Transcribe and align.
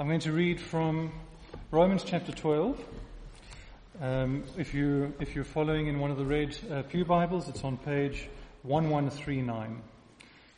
I'm 0.00 0.06
going 0.06 0.20
to 0.20 0.32
read 0.32 0.60
from 0.60 1.10
Romans 1.72 2.04
chapter 2.04 2.30
12. 2.30 2.78
Um, 4.00 4.44
if, 4.56 4.72
you, 4.72 5.12
if 5.18 5.34
you're 5.34 5.42
following 5.42 5.88
in 5.88 5.98
one 5.98 6.12
of 6.12 6.16
the 6.16 6.24
red 6.24 6.56
uh, 6.70 6.82
Pew 6.82 7.04
Bibles, 7.04 7.48
it's 7.48 7.64
on 7.64 7.78
page 7.78 8.28
1139. 8.62 9.82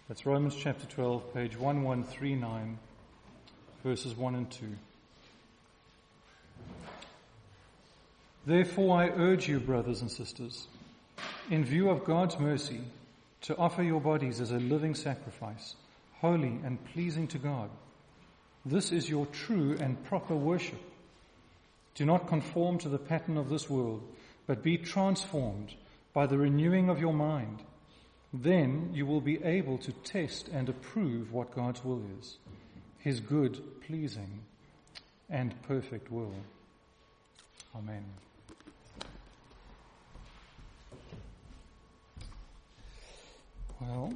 That's 0.09 0.27
Romans 0.27 0.55
chapter 0.55 0.85
12, 0.85 1.33
page 1.33 1.57
1139, 1.57 2.79
verses 3.83 4.15
1 4.15 4.35
and 4.35 4.51
2. 4.51 4.67
Therefore, 8.45 8.99
I 8.99 9.09
urge 9.09 9.49
you, 9.49 9.59
brothers 9.59 10.03
and 10.03 10.11
sisters, 10.11 10.67
in 11.49 11.65
view 11.65 11.89
of 11.89 12.05
God's 12.05 12.39
mercy, 12.39 12.83
to 13.41 13.57
offer 13.57 13.83
your 13.83 14.03
bodies 14.03 14.39
as 14.43 14.51
a 14.51 14.59
living 14.59 14.95
sacrifice, 14.95 15.77
holy 16.21 16.61
and 16.63 16.79
pleasing 16.93 17.27
to 17.29 17.39
God. 17.39 17.71
This 18.65 18.93
is 18.93 19.09
your 19.09 19.27
true 19.27 19.77
and 19.81 20.03
proper 20.05 20.35
worship. 20.37 20.81
Do 21.95 22.05
not 22.05 22.29
conform 22.29 22.79
to 22.79 22.89
the 22.89 22.99
pattern 22.99 23.37
of 23.37 23.49
this 23.49 23.71
world, 23.71 24.03
but 24.47 24.63
be 24.63 24.77
transformed 24.77 25.75
by 26.13 26.27
the 26.27 26.39
renewing 26.39 26.89
of 26.89 27.01
your 27.01 27.13
mind. 27.13 27.63
Then 28.33 28.91
you 28.93 29.07
will 29.07 29.21
be 29.21 29.43
able 29.43 29.79
to 29.79 29.93
test 29.93 30.49
and 30.49 30.69
approve 30.69 31.33
what 31.33 31.55
God's 31.55 31.85
will 31.85 32.03
is, 32.21 32.37
His 32.99 33.21
good, 33.21 33.63
pleasing, 33.87 34.41
and 35.29 35.55
perfect 35.63 36.13
will. 36.13 36.35
Amen. 37.75 38.05
Well, 43.81 44.13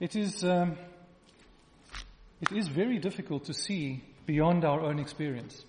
It 0.00 0.16
is, 0.16 0.42
um, 0.44 0.78
it 2.40 2.50
is 2.52 2.68
very 2.68 2.98
difficult 2.98 3.44
to 3.44 3.52
see 3.52 4.02
beyond 4.24 4.64
our 4.64 4.80
own 4.80 4.98
experience. 4.98 5.62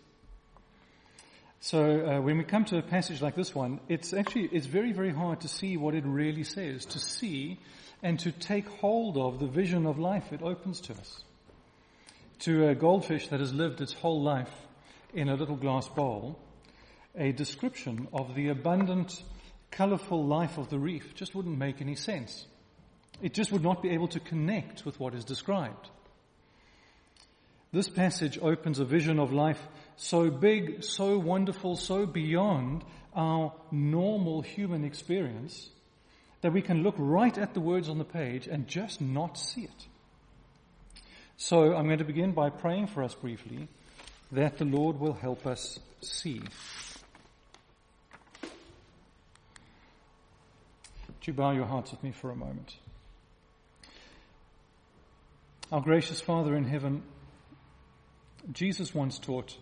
So 1.60 1.84
uh, 1.84 2.22
when 2.22 2.38
we 2.38 2.46
come 2.46 2.64
to 2.66 2.78
a 2.78 2.82
passage 2.82 3.22
like 3.22 3.36
this 3.36 3.54
one, 3.54 3.82
it's 3.90 4.14
actually 4.14 4.46
it's 4.54 4.68
very 4.68 4.94
very 4.94 5.12
hard 5.12 5.42
to 5.42 5.50
see 5.50 5.76
what 5.76 5.96
it 5.96 6.06
really 6.06 6.46
says, 6.46 6.86
to 6.86 7.00
see 7.00 7.60
and 8.02 8.18
to 8.22 8.32
take 8.32 8.70
hold 8.80 9.18
of 9.18 9.40
the 9.40 9.48
vision 9.48 9.86
of 9.86 10.00
life 10.00 10.32
it 10.32 10.42
opens 10.42 10.80
to 10.82 10.94
us. 10.94 11.24
To 12.40 12.70
a 12.70 12.74
goldfish 12.74 13.28
that 13.28 13.42
has 13.42 13.54
lived 13.54 13.82
its 13.82 13.92
whole 13.92 14.22
life 14.22 14.54
in 15.14 15.28
a 15.28 15.36
little 15.36 15.58
glass 15.58 15.90
bowl, 15.90 16.40
a 17.18 17.34
description 17.34 18.08
of 18.14 18.34
the 18.34 18.48
abundant, 18.48 19.22
colorful 19.72 20.26
life 20.26 20.58
of 20.58 20.70
the 20.70 20.80
reef 20.80 21.16
just 21.16 21.36
wouldn't 21.36 21.58
make 21.58 21.82
any 21.82 21.96
sense. 21.96 22.46
It 23.22 23.34
just 23.34 23.52
would 23.52 23.64
not 23.64 23.82
be 23.82 23.90
able 23.90 24.08
to 24.10 24.20
connect 24.20 24.86
with 24.86 25.00
what 25.00 25.14
is 25.14 25.24
described. 25.24 25.90
This 27.72 27.88
passage 27.88 28.38
opens 28.42 28.80
a 28.80 28.86
vision 28.86 29.20
of 29.20 29.32
life 29.32 29.62
so 29.96 30.30
big, 30.30 30.84
so 30.84 31.18
wonderful, 31.18 31.78
so 31.78 32.06
beyond 32.06 32.84
our 33.16 33.54
normal 33.72 34.42
human 34.42 34.84
experience 34.84 35.70
that 36.42 36.52
we 36.52 36.62
can 36.62 36.84
look 36.84 36.96
right 36.98 37.38
at 37.38 37.54
the 37.54 37.62
words 37.62 37.88
on 37.88 37.98
the 37.98 38.04
page 38.04 38.48
and 38.48 38.68
just 38.68 39.00
not 39.00 39.38
see 39.38 39.62
it. 39.62 39.88
So 41.38 41.76
I'm 41.76 41.86
going 41.86 42.00
to 42.00 42.04
begin 42.04 42.32
by 42.32 42.50
praying 42.50 42.88
for 42.88 43.04
us 43.04 43.14
briefly 43.14 43.68
that 44.32 44.58
the 44.58 44.66
Lord 44.66 45.00
will 45.00 45.14
help 45.14 45.46
us 45.46 45.80
see. 46.02 46.42
Would 51.08 51.28
you 51.28 51.34
bow 51.34 51.52
your 51.52 51.66
hearts 51.66 51.92
with 51.92 52.04
me 52.04 52.12
for 52.12 52.32
a 52.32 52.36
moment? 52.36 52.76
Our 55.72 55.80
gracious 55.80 56.20
Father 56.20 56.54
in 56.58 56.66
heaven, 56.66 57.02
Jesus 58.52 58.94
once 58.94 59.18
taught 59.18 59.58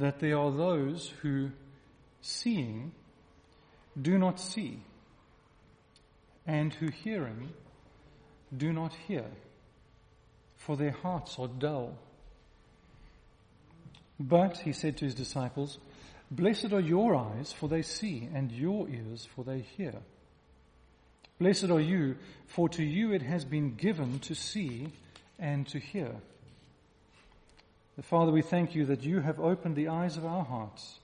that 0.00 0.18
there 0.18 0.36
are 0.36 0.50
those 0.50 1.12
who, 1.22 1.50
seeing, 2.22 2.90
do 4.00 4.18
not 4.18 4.40
see, 4.40 4.80
and 6.44 6.74
who, 6.74 6.88
hearing, 6.88 7.50
do 8.56 8.72
not 8.72 8.94
hear, 9.06 9.26
for 10.56 10.76
their 10.76 10.90
hearts 10.90 11.38
are 11.38 11.46
dull. 11.46 11.98
But, 14.18 14.58
he 14.58 14.72
said 14.72 14.96
to 14.96 15.04
his 15.04 15.14
disciples, 15.14 15.78
Blessed 16.32 16.72
are 16.72 16.80
your 16.80 17.14
eyes, 17.14 17.52
for 17.52 17.68
they 17.68 17.82
see, 17.82 18.28
and 18.34 18.50
your 18.50 18.88
ears, 18.88 19.28
for 19.36 19.44
they 19.44 19.60
hear. 19.60 19.94
Blessed 21.38 21.70
are 21.70 21.80
you, 21.80 22.16
for 22.48 22.68
to 22.70 22.82
you 22.82 23.12
it 23.12 23.22
has 23.22 23.44
been 23.44 23.76
given 23.76 24.18
to 24.20 24.34
see 24.34 24.88
and 25.38 25.66
to 25.68 25.78
hear. 25.78 26.14
The 27.96 28.02
Father, 28.02 28.32
we 28.32 28.42
thank 28.42 28.74
you 28.74 28.86
that 28.86 29.04
you 29.04 29.20
have 29.20 29.38
opened 29.38 29.76
the 29.76 29.88
eyes 29.88 30.16
of 30.16 30.24
our 30.24 30.44
hearts 30.44 30.98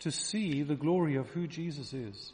to 0.00 0.10
see 0.10 0.62
the 0.62 0.76
glory 0.76 1.16
of 1.16 1.28
who 1.30 1.46
Jesus 1.46 1.92
is 1.92 2.32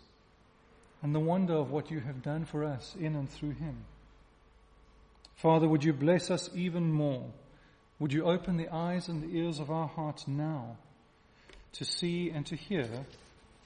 and 1.02 1.14
the 1.14 1.20
wonder 1.20 1.54
of 1.54 1.70
what 1.70 1.90
you 1.90 2.00
have 2.00 2.22
done 2.22 2.44
for 2.44 2.64
us 2.64 2.94
in 2.98 3.14
and 3.14 3.30
through 3.30 3.52
him. 3.52 3.84
Father, 5.36 5.68
would 5.68 5.84
you 5.84 5.92
bless 5.92 6.30
us 6.30 6.48
even 6.54 6.90
more? 6.92 7.24
Would 7.98 8.12
you 8.12 8.24
open 8.24 8.56
the 8.56 8.68
eyes 8.68 9.08
and 9.08 9.22
the 9.22 9.38
ears 9.38 9.58
of 9.58 9.70
our 9.70 9.88
hearts 9.88 10.26
now 10.26 10.76
to 11.74 11.84
see 11.84 12.30
and 12.30 12.44
to 12.46 12.56
hear 12.56 12.88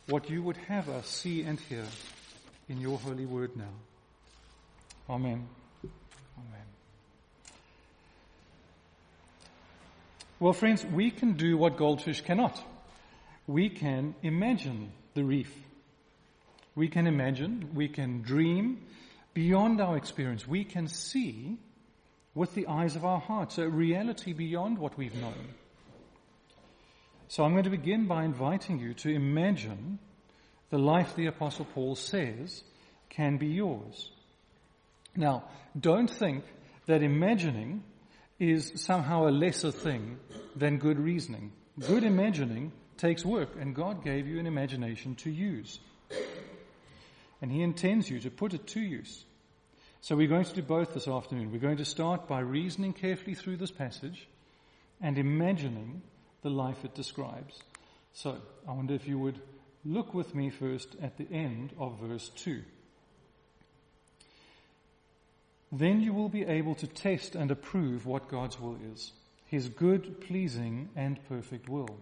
what 0.08 0.28
you 0.30 0.42
would 0.42 0.56
have 0.56 0.88
us 0.88 1.08
see 1.08 1.42
and 1.42 1.58
hear 1.60 1.84
in 2.68 2.80
your 2.80 2.98
holy 2.98 3.26
word 3.26 3.56
now? 3.56 3.74
Amen. 5.08 5.48
Amen. 5.84 6.79
Well, 10.40 10.54
friends, 10.54 10.86
we 10.86 11.10
can 11.10 11.34
do 11.34 11.58
what 11.58 11.76
goldfish 11.76 12.22
cannot. 12.22 12.58
We 13.46 13.68
can 13.68 14.14
imagine 14.22 14.90
the 15.12 15.22
reef. 15.22 15.54
We 16.74 16.88
can 16.88 17.06
imagine, 17.06 17.72
we 17.74 17.88
can 17.88 18.22
dream 18.22 18.86
beyond 19.34 19.82
our 19.82 19.98
experience. 19.98 20.48
We 20.48 20.64
can 20.64 20.88
see 20.88 21.58
with 22.34 22.54
the 22.54 22.68
eyes 22.68 22.96
of 22.96 23.04
our 23.04 23.20
hearts, 23.20 23.58
a 23.58 23.68
reality 23.68 24.32
beyond 24.32 24.78
what 24.78 24.96
we've 24.96 25.14
known. 25.14 25.54
So 27.28 27.44
I'm 27.44 27.52
going 27.52 27.64
to 27.64 27.70
begin 27.70 28.06
by 28.06 28.24
inviting 28.24 28.78
you 28.78 28.94
to 28.94 29.10
imagine 29.10 29.98
the 30.70 30.78
life 30.78 31.16
the 31.16 31.26
apostle 31.26 31.66
Paul 31.66 31.96
says 31.96 32.64
can 33.10 33.36
be 33.36 33.48
yours. 33.48 34.10
Now, 35.14 35.44
don't 35.78 36.08
think 36.08 36.44
that 36.86 37.02
imagining 37.02 37.82
is 38.40 38.72
somehow 38.76 39.28
a 39.28 39.30
lesser 39.30 39.70
thing 39.70 40.18
than 40.56 40.78
good 40.78 40.98
reasoning. 40.98 41.52
Good 41.78 42.02
imagining 42.02 42.72
takes 42.96 43.24
work, 43.24 43.50
and 43.60 43.74
God 43.74 44.02
gave 44.02 44.26
you 44.26 44.40
an 44.40 44.46
imagination 44.46 45.14
to 45.16 45.30
use. 45.30 45.78
And 47.42 47.52
He 47.52 47.62
intends 47.62 48.10
you 48.10 48.18
to 48.20 48.30
put 48.30 48.54
it 48.54 48.66
to 48.68 48.80
use. 48.80 49.24
So 50.00 50.16
we're 50.16 50.28
going 50.28 50.46
to 50.46 50.54
do 50.54 50.62
both 50.62 50.94
this 50.94 51.06
afternoon. 51.06 51.52
We're 51.52 51.58
going 51.58 51.76
to 51.76 51.84
start 51.84 52.26
by 52.26 52.40
reasoning 52.40 52.94
carefully 52.94 53.34
through 53.34 53.58
this 53.58 53.70
passage 53.70 54.26
and 55.02 55.18
imagining 55.18 56.00
the 56.42 56.48
life 56.48 56.84
it 56.84 56.94
describes. 56.94 57.58
So 58.14 58.38
I 58.66 58.72
wonder 58.72 58.94
if 58.94 59.06
you 59.06 59.18
would 59.18 59.40
look 59.84 60.14
with 60.14 60.34
me 60.34 60.48
first 60.48 60.96
at 61.02 61.18
the 61.18 61.28
end 61.30 61.74
of 61.78 61.98
verse 62.00 62.30
2. 62.36 62.62
Then 65.72 66.00
you 66.00 66.12
will 66.12 66.28
be 66.28 66.44
able 66.44 66.74
to 66.76 66.86
test 66.86 67.34
and 67.34 67.50
approve 67.50 68.04
what 68.04 68.28
God's 68.28 68.58
will 68.58 68.76
is. 68.92 69.12
His 69.46 69.68
good, 69.68 70.20
pleasing, 70.20 70.88
and 70.96 71.18
perfect 71.28 71.68
will. 71.68 71.96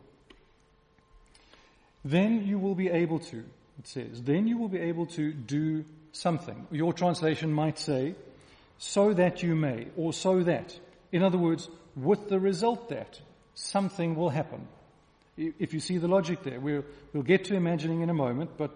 Then 2.04 2.46
you 2.46 2.58
will 2.58 2.74
be 2.74 2.88
able 2.88 3.18
to, 3.18 3.44
it 3.78 3.86
says, 3.86 4.22
then 4.22 4.46
you 4.46 4.56
will 4.56 4.68
be 4.68 4.78
able 4.78 5.06
to 5.06 5.32
do 5.32 5.84
something. 6.12 6.66
Your 6.70 6.92
translation 6.92 7.52
might 7.52 7.78
say, 7.78 8.14
so 8.78 9.12
that 9.12 9.42
you 9.42 9.54
may, 9.54 9.88
or 9.96 10.12
so 10.12 10.42
that. 10.44 10.78
In 11.12 11.22
other 11.22 11.38
words, 11.38 11.68
with 11.96 12.28
the 12.28 12.38
result 12.38 12.88
that 12.90 13.20
something 13.54 14.14
will 14.14 14.30
happen. 14.30 14.66
If 15.36 15.74
you 15.74 15.80
see 15.80 15.98
the 15.98 16.08
logic 16.08 16.42
there, 16.42 16.60
we'll, 16.60 16.84
we'll 17.12 17.22
get 17.22 17.44
to 17.46 17.54
imagining 17.54 18.00
in 18.00 18.10
a 18.10 18.14
moment, 18.14 18.52
but 18.56 18.70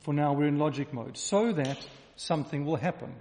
for 0.00 0.14
now 0.14 0.32
we're 0.32 0.48
in 0.48 0.58
logic 0.58 0.92
mode. 0.92 1.16
So 1.16 1.52
that 1.52 1.78
something 2.16 2.64
will 2.64 2.76
happen 2.76 3.14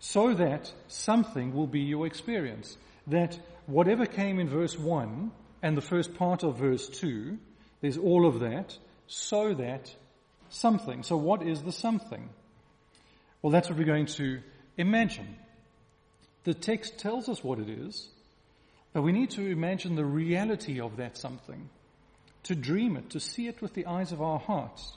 so 0.00 0.34
that 0.34 0.72
something 0.88 1.54
will 1.54 1.66
be 1.66 1.80
your 1.80 2.06
experience. 2.06 2.76
That 3.06 3.38
whatever 3.66 4.06
came 4.06 4.40
in 4.40 4.48
verse 4.48 4.78
1 4.78 5.30
and 5.62 5.76
the 5.76 5.82
first 5.82 6.14
part 6.14 6.42
of 6.42 6.58
verse 6.58 6.88
2, 6.88 7.38
there's 7.80 7.98
all 7.98 8.26
of 8.26 8.40
that, 8.40 8.76
so 9.06 9.54
that 9.54 9.94
something. 10.48 11.02
So 11.02 11.16
what 11.16 11.42
is 11.42 11.62
the 11.62 11.72
something? 11.72 12.28
Well, 13.42 13.52
that's 13.52 13.68
what 13.68 13.78
we're 13.78 13.84
going 13.84 14.06
to 14.06 14.40
imagine. 14.76 15.36
The 16.44 16.54
text 16.54 16.98
tells 16.98 17.28
us 17.28 17.44
what 17.44 17.58
it 17.58 17.68
is, 17.68 18.08
but 18.92 19.02
we 19.02 19.12
need 19.12 19.30
to 19.30 19.46
imagine 19.46 19.94
the 19.94 20.04
reality 20.04 20.80
of 20.80 20.96
that 20.96 21.16
something. 21.16 21.68
to 22.44 22.54
dream 22.54 22.96
it, 22.96 23.10
to 23.10 23.20
see 23.20 23.48
it 23.48 23.60
with 23.60 23.74
the 23.74 23.86
eyes 23.86 24.12
of 24.12 24.22
our 24.22 24.38
hearts. 24.38 24.96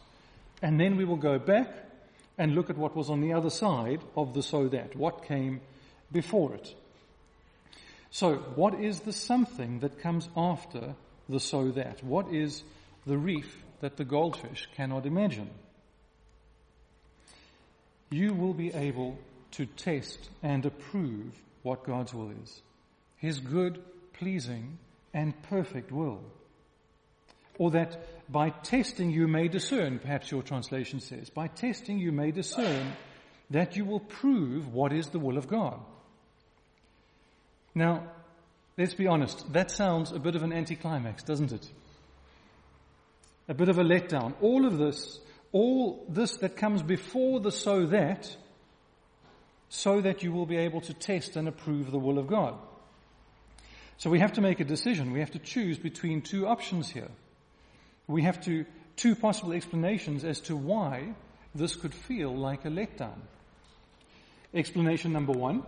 And 0.61 0.79
then 0.79 0.97
we 0.97 1.05
will 1.05 1.17
go 1.17 1.39
back 1.39 1.82
and 2.37 2.55
look 2.55 2.69
at 2.69 2.77
what 2.77 2.95
was 2.95 3.09
on 3.09 3.21
the 3.21 3.33
other 3.33 3.49
side 3.49 4.01
of 4.15 4.33
the 4.33 4.43
so 4.43 4.67
that, 4.69 4.95
what 4.95 5.25
came 5.25 5.61
before 6.11 6.53
it. 6.53 6.73
So, 8.09 8.35
what 8.55 8.75
is 8.75 9.01
the 9.01 9.13
something 9.13 9.79
that 9.79 9.99
comes 9.99 10.29
after 10.37 10.95
the 11.27 11.39
so 11.39 11.71
that? 11.71 12.03
What 12.03 12.31
is 12.31 12.63
the 13.05 13.17
reef 13.17 13.63
that 13.81 13.97
the 13.97 14.05
goldfish 14.05 14.67
cannot 14.75 15.05
imagine? 15.05 15.49
You 18.11 18.33
will 18.33 18.53
be 18.53 18.71
able 18.73 19.17
to 19.51 19.65
test 19.65 20.29
and 20.43 20.65
approve 20.65 21.33
what 21.63 21.83
God's 21.83 22.13
will 22.13 22.31
is. 22.43 22.61
His 23.17 23.39
good, 23.39 23.81
pleasing, 24.13 24.77
and 25.13 25.33
perfect 25.43 25.91
will. 25.91 26.21
Or 27.57 27.71
that 27.71 27.97
by 28.29 28.49
testing 28.49 29.11
you 29.11 29.27
may 29.27 29.47
discern, 29.47 29.99
perhaps 29.99 30.31
your 30.31 30.41
translation 30.41 30.99
says, 30.99 31.29
by 31.29 31.47
testing 31.47 31.99
you 31.99 32.11
may 32.11 32.31
discern 32.31 32.93
that 33.49 33.75
you 33.75 33.85
will 33.85 33.99
prove 33.99 34.73
what 34.73 34.93
is 34.93 35.07
the 35.07 35.19
will 35.19 35.37
of 35.37 35.47
God. 35.47 35.79
Now, 37.75 38.07
let's 38.77 38.93
be 38.93 39.07
honest, 39.07 39.51
that 39.53 39.71
sounds 39.71 40.11
a 40.11 40.19
bit 40.19 40.35
of 40.35 40.43
an 40.43 40.53
anticlimax, 40.53 41.23
doesn't 41.23 41.51
it? 41.51 41.67
A 43.47 43.53
bit 43.53 43.69
of 43.69 43.77
a 43.77 43.83
letdown. 43.83 44.33
All 44.41 44.65
of 44.65 44.77
this, 44.77 45.19
all 45.51 46.05
this 46.07 46.37
that 46.37 46.55
comes 46.55 46.81
before 46.81 47.39
the 47.39 47.51
so 47.51 47.85
that, 47.87 48.35
so 49.69 50.01
that 50.01 50.23
you 50.23 50.31
will 50.31 50.45
be 50.45 50.57
able 50.57 50.81
to 50.81 50.93
test 50.93 51.35
and 51.35 51.47
approve 51.47 51.91
the 51.91 51.99
will 51.99 52.19
of 52.19 52.27
God. 52.27 52.55
So 53.97 54.09
we 54.09 54.19
have 54.19 54.33
to 54.33 54.41
make 54.41 54.59
a 54.59 54.65
decision. 54.65 55.11
We 55.11 55.19
have 55.19 55.31
to 55.31 55.39
choose 55.39 55.77
between 55.77 56.21
two 56.21 56.47
options 56.47 56.89
here. 56.89 57.09
We 58.07 58.23
have 58.23 58.43
to, 58.45 58.65
two 58.95 59.15
possible 59.15 59.53
explanations 59.53 60.23
as 60.23 60.39
to 60.41 60.55
why 60.55 61.13
this 61.55 61.75
could 61.75 61.93
feel 61.93 62.35
like 62.35 62.65
a 62.65 62.69
letdown. 62.69 63.19
Explanation 64.53 65.13
number 65.13 65.33
one. 65.33 65.63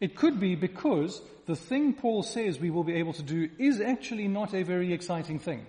It 0.00 0.14
could 0.14 0.38
be 0.38 0.54
because 0.54 1.20
the 1.46 1.56
thing 1.56 1.94
Paul 1.94 2.22
says 2.22 2.60
we 2.60 2.70
will 2.70 2.84
be 2.84 2.94
able 2.94 3.14
to 3.14 3.22
do 3.22 3.48
is 3.58 3.80
actually 3.80 4.28
not 4.28 4.54
a 4.54 4.62
very 4.62 4.92
exciting 4.92 5.38
thing. 5.38 5.66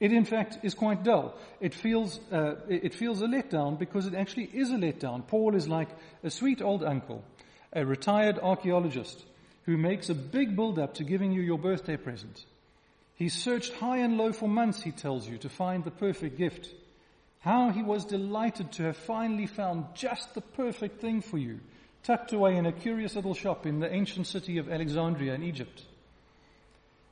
It 0.00 0.12
in 0.12 0.24
fact 0.24 0.58
is 0.64 0.74
quite 0.74 1.04
dull. 1.04 1.36
It 1.60 1.72
feels, 1.72 2.18
uh, 2.32 2.56
it 2.68 2.94
feels 2.94 3.22
a 3.22 3.26
letdown 3.26 3.78
because 3.78 4.06
it 4.06 4.14
actually 4.14 4.50
is 4.52 4.70
a 4.70 4.74
letdown. 4.74 5.26
Paul 5.26 5.54
is 5.54 5.68
like 5.68 5.88
a 6.24 6.30
sweet 6.30 6.60
old 6.60 6.82
uncle, 6.82 7.22
a 7.72 7.86
retired 7.86 8.38
archaeologist 8.40 9.24
who 9.66 9.76
makes 9.76 10.10
a 10.10 10.14
big 10.14 10.56
build 10.56 10.78
up 10.78 10.94
to 10.94 11.04
giving 11.04 11.32
you 11.32 11.40
your 11.40 11.58
birthday 11.58 11.96
present. 11.96 12.44
He 13.16 13.28
searched 13.28 13.72
high 13.74 13.98
and 13.98 14.18
low 14.18 14.32
for 14.32 14.48
months, 14.48 14.82
he 14.82 14.90
tells 14.90 15.28
you, 15.28 15.38
to 15.38 15.48
find 15.48 15.84
the 15.84 15.90
perfect 15.90 16.36
gift. 16.36 16.68
How 17.40 17.70
he 17.70 17.82
was 17.82 18.04
delighted 18.04 18.72
to 18.72 18.84
have 18.84 18.96
finally 18.96 19.46
found 19.46 19.86
just 19.94 20.34
the 20.34 20.40
perfect 20.40 21.00
thing 21.00 21.20
for 21.20 21.38
you, 21.38 21.60
tucked 22.02 22.32
away 22.32 22.56
in 22.56 22.66
a 22.66 22.72
curious 22.72 23.14
little 23.14 23.34
shop 23.34 23.66
in 23.66 23.80
the 23.80 23.92
ancient 23.92 24.26
city 24.26 24.58
of 24.58 24.68
Alexandria 24.68 25.34
in 25.34 25.42
Egypt. 25.42 25.82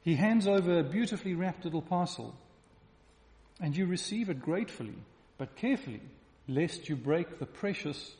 He 0.02 0.16
hands 0.16 0.48
over 0.48 0.78
a 0.78 0.84
beautifully 0.84 1.34
wrapped 1.34 1.64
little 1.64 1.82
parcel, 1.82 2.34
and 3.60 3.76
you 3.76 3.86
receive 3.86 4.28
it 4.28 4.40
gratefully, 4.40 4.96
but 5.38 5.54
carefully, 5.54 6.00
lest 6.48 6.88
you 6.88 6.96
break 6.96 7.38
the 7.38 7.46
precious, 7.46 8.16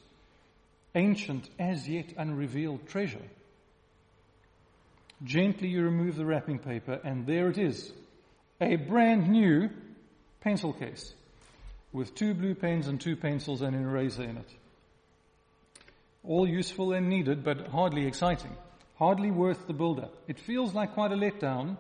ancient, 0.95 1.49
as 1.59 1.89
yet 1.89 2.13
unrevealed 2.17 2.87
treasure. 2.87 3.27
Gently 5.25 5.69
you 5.69 5.83
remove 5.83 6.17
the 6.17 6.25
wrapping 6.25 6.59
paper 6.59 7.01
and 7.05 7.27
there 7.27 7.49
it 7.49 7.59
is. 7.59 7.93
A 8.61 8.77
brand 8.77 9.29
new 9.29 9.71
pencil 10.41 10.73
case 10.73 11.15
with 11.93 12.15
two 12.15 12.35
blue 12.35 12.55
pens 12.55 12.89
and 12.89 13.01
two 13.01 13.17
pencils 13.17 13.63
and 13.63 13.77
an 13.77 13.85
eraser 13.85 14.23
in 14.23 14.37
it. 14.37 14.49
All 16.25 16.49
useful 16.49 16.93
and 16.93 17.09
needed, 17.09 17.45
but 17.45 17.69
hardly 17.69 18.07
exciting. 18.07 18.57
Hardly 18.97 19.31
worth 19.31 19.67
the 19.67 19.73
build-up. 19.73 20.15
It 20.29 20.39
feels 20.39 20.75
like 20.75 20.95
quite 20.95 21.13
a 21.13 21.17
letdown 21.17 21.77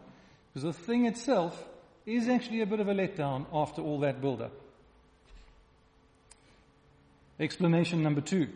because 0.52 0.64
the 0.64 0.72
thing 0.72 1.06
itself 1.06 1.56
is 2.04 2.28
actually 2.28 2.62
a 2.62 2.66
bit 2.66 2.80
of 2.80 2.88
a 2.88 2.94
letdown 2.94 3.46
after 3.52 3.80
all 3.80 4.00
that 4.00 4.20
build-up. 4.20 4.52
Explanation 7.38 8.02
number 8.02 8.20
two. 8.20 8.48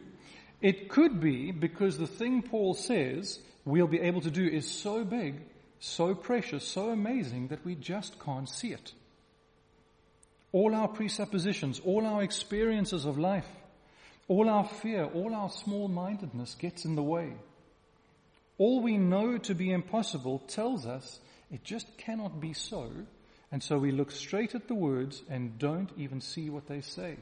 It 0.60 0.88
could 0.88 1.20
be 1.20 1.52
because 1.52 1.98
the 1.98 2.06
thing 2.06 2.42
Paul 2.42 2.74
says 2.74 3.38
we'll 3.66 3.88
be 3.88 4.00
able 4.00 4.22
to 4.22 4.30
do 4.30 4.46
is 4.46 4.70
so 4.70 5.04
big, 5.04 5.42
so 5.80 6.14
precious, 6.14 6.66
so 6.66 6.88
amazing 6.88 7.48
that 7.48 7.66
we 7.66 7.74
just 7.74 8.18
can't 8.20 8.48
see 8.48 8.72
it. 8.72 8.94
All 10.52 10.74
our 10.74 10.88
presuppositions, 10.88 11.80
all 11.80 12.06
our 12.06 12.22
experiences 12.22 13.04
of 13.04 13.18
life, 13.18 13.48
all 14.28 14.48
our 14.48 14.64
fear, 14.64 15.04
all 15.04 15.34
our 15.34 15.50
small 15.50 15.88
mindedness 15.88 16.54
gets 16.54 16.84
in 16.84 16.94
the 16.94 17.02
way. 17.02 17.32
All 18.56 18.80
we 18.80 18.96
know 18.96 19.36
to 19.36 19.54
be 19.54 19.70
impossible 19.70 20.38
tells 20.46 20.86
us 20.86 21.18
it 21.50 21.62
just 21.62 21.98
cannot 21.98 22.40
be 22.40 22.52
so, 22.52 22.90
and 23.52 23.62
so 23.62 23.78
we 23.78 23.90
look 23.90 24.12
straight 24.12 24.54
at 24.54 24.68
the 24.68 24.74
words 24.74 25.22
and 25.28 25.58
don't 25.58 25.90
even 25.98 26.20
see 26.20 26.48
what 26.50 26.68
they 26.68 26.80
say. 26.80 27.16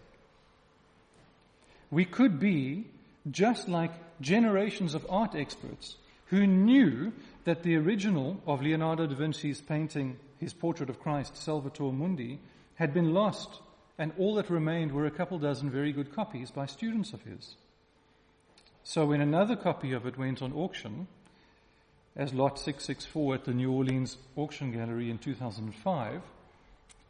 We 1.90 2.04
could 2.04 2.38
be 2.38 2.86
just 3.30 3.68
like 3.68 3.92
generations 4.20 4.94
of 4.94 5.06
art 5.08 5.34
experts 5.34 5.96
who 6.34 6.48
knew 6.48 7.12
that 7.44 7.62
the 7.62 7.76
original 7.76 8.42
of 8.44 8.60
Leonardo 8.60 9.06
da 9.06 9.14
Vinci's 9.14 9.60
painting, 9.60 10.16
his 10.40 10.52
portrait 10.52 10.90
of 10.90 10.98
Christ, 10.98 11.36
Salvator 11.36 11.92
Mundi, 11.92 12.40
had 12.74 12.92
been 12.92 13.14
lost, 13.14 13.60
and 13.98 14.12
all 14.18 14.34
that 14.34 14.50
remained 14.50 14.90
were 14.90 15.06
a 15.06 15.12
couple 15.12 15.38
dozen 15.38 15.70
very 15.70 15.92
good 15.92 16.12
copies 16.12 16.50
by 16.50 16.66
students 16.66 17.12
of 17.12 17.22
his. 17.22 17.54
So 18.82 19.06
when 19.06 19.20
another 19.20 19.54
copy 19.54 19.92
of 19.92 20.06
it 20.06 20.18
went 20.18 20.42
on 20.42 20.52
auction, 20.52 21.06
as 22.16 22.34
Lot 22.34 22.58
664 22.58 23.34
at 23.36 23.44
the 23.44 23.54
New 23.54 23.70
Orleans 23.70 24.16
Auction 24.34 24.72
Gallery 24.72 25.10
in 25.10 25.18
2005, 25.18 26.20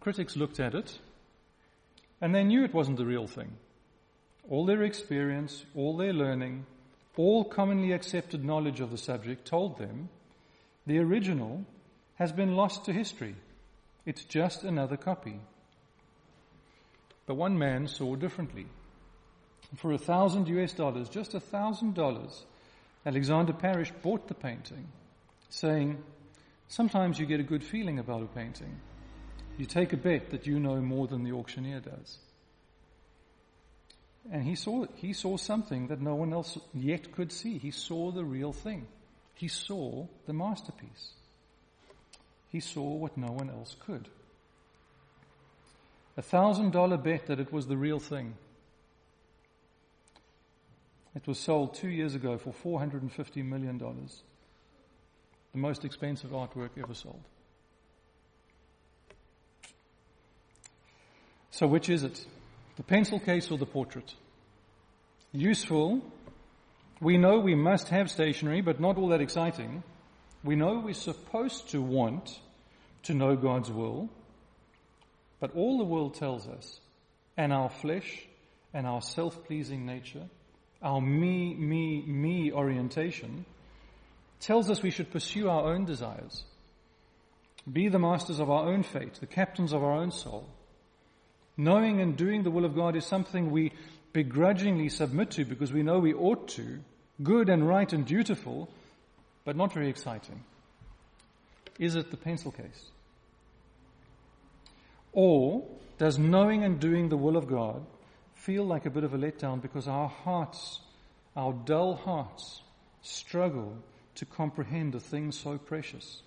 critics 0.00 0.37
looked 0.37 0.61
at 0.61 0.75
it, 0.75 0.99
and 2.21 2.35
they 2.35 2.44
knew 2.44 2.62
it 2.62 2.75
wasn't 2.75 2.99
the 2.99 3.06
real 3.06 3.26
thing. 3.26 3.56
All 4.50 4.67
their 4.67 4.82
experience, 4.82 5.65
all 5.75 5.97
their 5.97 6.12
learning, 6.12 6.67
all 7.16 7.44
commonly 7.44 7.93
accepted 7.93 8.44
knowledge 8.44 8.81
of 8.81 8.90
the 8.90 8.99
subject 8.99 9.46
told 9.46 9.78
them 9.78 10.08
the 10.87 10.99
original 10.99 11.64
has 12.16 12.32
been 12.32 12.56
lost 12.56 12.84
to 12.84 12.93
history. 12.93 13.37
It's 14.05 14.25
just 14.25 14.64
another 14.64 14.96
copy. 14.96 15.40
But 17.26 17.37
one 17.37 17.59
man 17.59 17.88
saw 17.88 18.16
differently. 18.16 18.66
For 19.76 19.92
a 19.92 19.99
thousand 19.99 20.49
US 20.49 20.73
dollars, 20.73 21.09
just 21.09 21.35
a 21.35 21.40
thousand 21.40 21.94
dollars, 21.94 22.44
Alexander 23.06 23.52
Parish 23.52 23.92
bought 24.02 24.28
the 24.28 24.35
painting, 24.35 24.88
saying, 25.49 26.02
Sometimes 26.68 27.18
you 27.18 27.26
get 27.26 27.40
a 27.40 27.44
good 27.44 27.64
feeling 27.64 27.99
about 27.99 28.23
a 28.23 28.26
painting. 28.26 28.80
You 29.59 29.66
take 29.66 29.92
a 29.92 29.97
bet 29.97 30.30
that 30.30 30.47
you 30.47 30.59
know 30.59 30.80
more 30.80 31.06
than 31.06 31.23
the 31.23 31.33
auctioneer 31.33 31.80
does. 31.80 32.18
And 34.33 34.43
he 34.45 34.54
saw, 34.54 34.87
he 34.97 35.12
saw 35.12 35.37
something 35.37 35.88
that 35.88 36.00
no 36.00 36.14
one 36.14 36.33
else 36.33 36.59
yet 36.73 37.12
could 37.12 37.31
see. 37.31 37.59
He 37.59 37.71
saw 37.71 38.11
the 38.11 38.25
real 38.25 38.52
thing. 38.52 38.87
He 39.35 39.49
saw 39.49 40.07
the 40.26 40.33
masterpiece. 40.33 41.12
He 42.49 42.61
saw 42.61 42.95
what 42.95 43.16
no 43.16 43.33
one 43.33 43.50
else 43.50 43.76
could. 43.85 44.09
A 46.16 46.23
thousand 46.23 46.71
dollar 46.71 46.97
bet 46.97 47.26
that 47.26 47.40
it 47.40 47.52
was 47.52 47.66
the 47.66 47.76
real 47.76 47.99
thing. 47.99 48.35
It 51.14 51.26
was 51.26 51.38
sold 51.38 51.75
two 51.75 51.88
years 51.88 52.14
ago 52.14 52.38
for 52.38 52.52
$450 52.52 53.45
million. 53.45 53.78
The 53.78 55.59
most 55.59 55.85
expensive 55.85 56.31
artwork 56.31 56.71
ever 56.76 56.95
sold. 56.95 57.23
So 61.50 61.69
which 61.69 61.88
is 61.88 62.02
it? 62.02 62.26
The 62.76 62.83
pencil 62.83 63.21
case 63.21 63.50
or 63.50 63.59
the 63.59 63.66
portrait? 63.66 64.14
Useful. 65.33 66.02
We 67.00 67.19
know 67.19 67.38
we 67.38 67.54
must 67.54 67.88
have 67.88 68.11
stationery, 68.11 68.61
but 68.61 68.81
not 68.81 68.97
all 68.97 69.09
that 69.09 69.21
exciting. 69.21 69.83
We 70.43 70.57
know 70.57 70.81
we're 70.81 70.95
supposed 70.95 71.71
to 71.71 71.81
want 71.81 72.38
to 73.04 73.14
know 73.14 73.37
God's 73.37 73.71
will, 73.71 74.09
but 75.40 75.54
all 75.54 75.78
the 75.78 75.85
world 75.85 76.14
tells 76.14 76.47
us, 76.47 76.81
and 77.37 77.52
our 77.52 77.69
flesh 77.69 78.26
and 78.73 78.87
our 78.87 79.02
self-pleasing 79.02 79.85
nature, 79.85 80.26
our 80.83 81.00
me, 81.00 81.54
me, 81.54 82.02
me 82.02 82.52
orientation, 82.52 83.45
tells 84.40 84.71
us 84.71 84.83
we 84.83 84.90
should 84.90 85.11
pursue 85.11 85.49
our 85.49 85.73
own 85.73 85.85
desires, 85.85 86.45
be 87.71 87.88
the 87.88 87.99
masters 87.99 88.40
of 88.40 88.50
our 88.50 88.69
own 88.69 88.83
fate, 88.83 89.14
the 89.14 89.26
captains 89.26 89.73
of 89.73 89.83
our 89.83 89.93
own 89.93 90.11
soul. 90.11 90.49
Knowing 91.56 92.00
and 92.00 92.16
doing 92.16 92.42
the 92.42 92.50
will 92.50 92.64
of 92.64 92.75
God 92.75 92.96
is 92.96 93.06
something 93.06 93.50
we 93.50 93.73
begrudgingly 94.12 94.88
submit 94.88 95.30
to 95.32 95.44
because 95.44 95.73
we 95.73 95.82
know 95.82 95.99
we 95.99 96.14
ought 96.14 96.49
to, 96.49 96.80
good 97.23 97.49
and 97.49 97.66
right 97.66 97.92
and 97.92 98.06
dutiful, 98.06 98.68
but 99.44 99.56
not 99.56 99.73
very 99.73 99.88
exciting. 99.88 100.42
is 101.78 101.94
it 101.96 102.11
the 102.11 102.16
pencil 102.16 102.52
case? 102.52 102.90
Or 105.12 105.64
does 105.99 106.18
knowing 106.18 106.64
and 106.64 106.80
doing 106.80 107.08
the 107.08 107.16
will 107.16 107.37
of 107.37 107.46
God 107.46 107.84
feel 108.34 108.64
like 108.64 108.87
a 108.87 108.90
bit 108.90 109.04
of 109.04 109.14
a 109.14 109.18
letdown 109.18 109.62
because 109.62 109.87
our 109.87 110.08
hearts, 110.08 110.80
our 111.37 111.52
dull 111.52 111.94
hearts, 111.94 112.62
struggle 113.02 113.76
to 114.16 114.25
comprehend 114.25 114.94
a 114.94 115.00
thing 115.00 115.30
so 115.30 115.56
precious? 115.58 116.23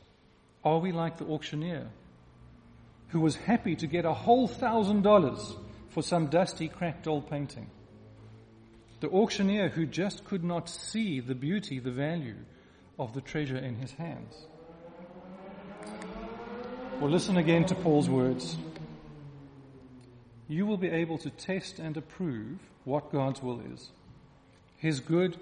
Are 0.63 0.79
we 0.79 0.91
like 0.91 1.17
the 1.17 1.25
auctioneer 1.25 1.87
who 3.09 3.19
was 3.19 3.35
happy 3.35 3.75
to 3.75 3.87
get 3.87 4.05
a 4.05 4.13
whole 4.13 4.47
thousand 4.47 5.01
dollars 5.01 5.55
for 5.89 6.03
some 6.03 6.27
dusty, 6.27 6.67
cracked 6.67 7.07
old 7.07 7.29
painting? 7.29 7.69
The 8.99 9.09
auctioneer 9.09 9.69
who 9.69 9.85
just 9.85 10.25
could 10.25 10.43
not 10.43 10.69
see 10.69 11.19
the 11.19 11.35
beauty, 11.35 11.79
the 11.79 11.91
value 11.91 12.37
of 12.97 13.13
the 13.13 13.21
treasure 13.21 13.57
in 13.57 13.75
his 13.75 13.91
hands. 13.91 14.47
Well, 16.99 17.11
listen 17.11 17.37
again 17.37 17.65
to 17.65 17.75
Paul's 17.75 18.09
words. 18.09 18.57
You 20.47 20.65
will 20.65 20.77
be 20.77 20.89
able 20.89 21.19
to 21.19 21.29
test 21.29 21.77
and 21.77 21.95
approve 21.95 22.57
what 22.85 23.11
God's 23.11 23.43
will 23.43 23.61
is 23.73 23.89
His 24.77 24.99
good, 24.99 25.37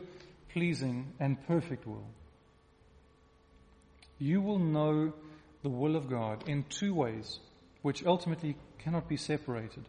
pleasing, 0.51 1.13
and 1.19 1.41
perfect 1.48 1.88
will. 1.88 2.07
You 4.19 4.41
will 4.41 4.60
know 4.60 5.13
the 5.63 5.69
will 5.69 5.95
of 5.95 6.10
God 6.10 6.50
in 6.50 6.63
two 6.63 6.93
ways, 6.93 7.39
which 7.85 8.03
ultimately 8.03 8.57
cannot 8.79 9.07
be 9.07 9.15
separated. 9.15 9.85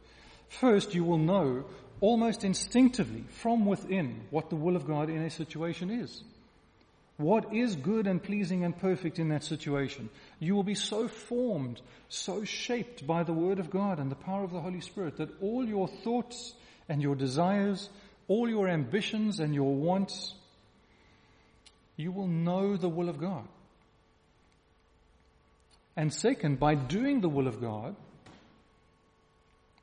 First, 0.50 0.94
you 0.94 1.02
will 1.02 1.16
know 1.16 1.64
almost 2.02 2.44
instinctively 2.44 3.24
from 3.30 3.64
within 3.64 4.20
what 4.28 4.50
the 4.50 4.56
will 4.56 4.76
of 4.76 4.86
God 4.86 5.08
in 5.08 5.22
a 5.22 5.30
situation 5.30 5.88
is. 5.88 6.22
What 7.16 7.54
is 7.54 7.74
good 7.74 8.06
and 8.06 8.22
pleasing 8.22 8.64
and 8.64 8.78
perfect 8.78 9.18
in 9.18 9.30
that 9.30 9.44
situation? 9.44 10.10
You 10.38 10.54
will 10.54 10.62
be 10.62 10.74
so 10.74 11.08
formed, 11.08 11.80
so 12.10 12.44
shaped 12.44 13.06
by 13.06 13.22
the 13.22 13.32
Word 13.32 13.58
of 13.58 13.70
God 13.70 13.98
and 13.98 14.10
the 14.10 14.14
power 14.14 14.44
of 14.44 14.52
the 14.52 14.60
Holy 14.60 14.82
Spirit 14.82 15.16
that 15.16 15.40
all 15.40 15.66
your 15.66 15.88
thoughts 15.88 16.52
and 16.90 17.00
your 17.00 17.14
desires, 17.14 17.88
all 18.28 18.46
your 18.46 18.68
ambitions 18.68 19.40
and 19.40 19.54
your 19.54 19.74
wants, 19.74 20.34
you 21.96 22.12
will 22.12 22.28
know 22.28 22.76
the 22.76 22.90
will 22.90 23.08
of 23.08 23.18
God. 23.18 23.48
And 25.96 26.12
second, 26.12 26.60
by 26.60 26.74
doing 26.74 27.20
the 27.20 27.28
will 27.28 27.46
of 27.46 27.60
God, 27.60 27.96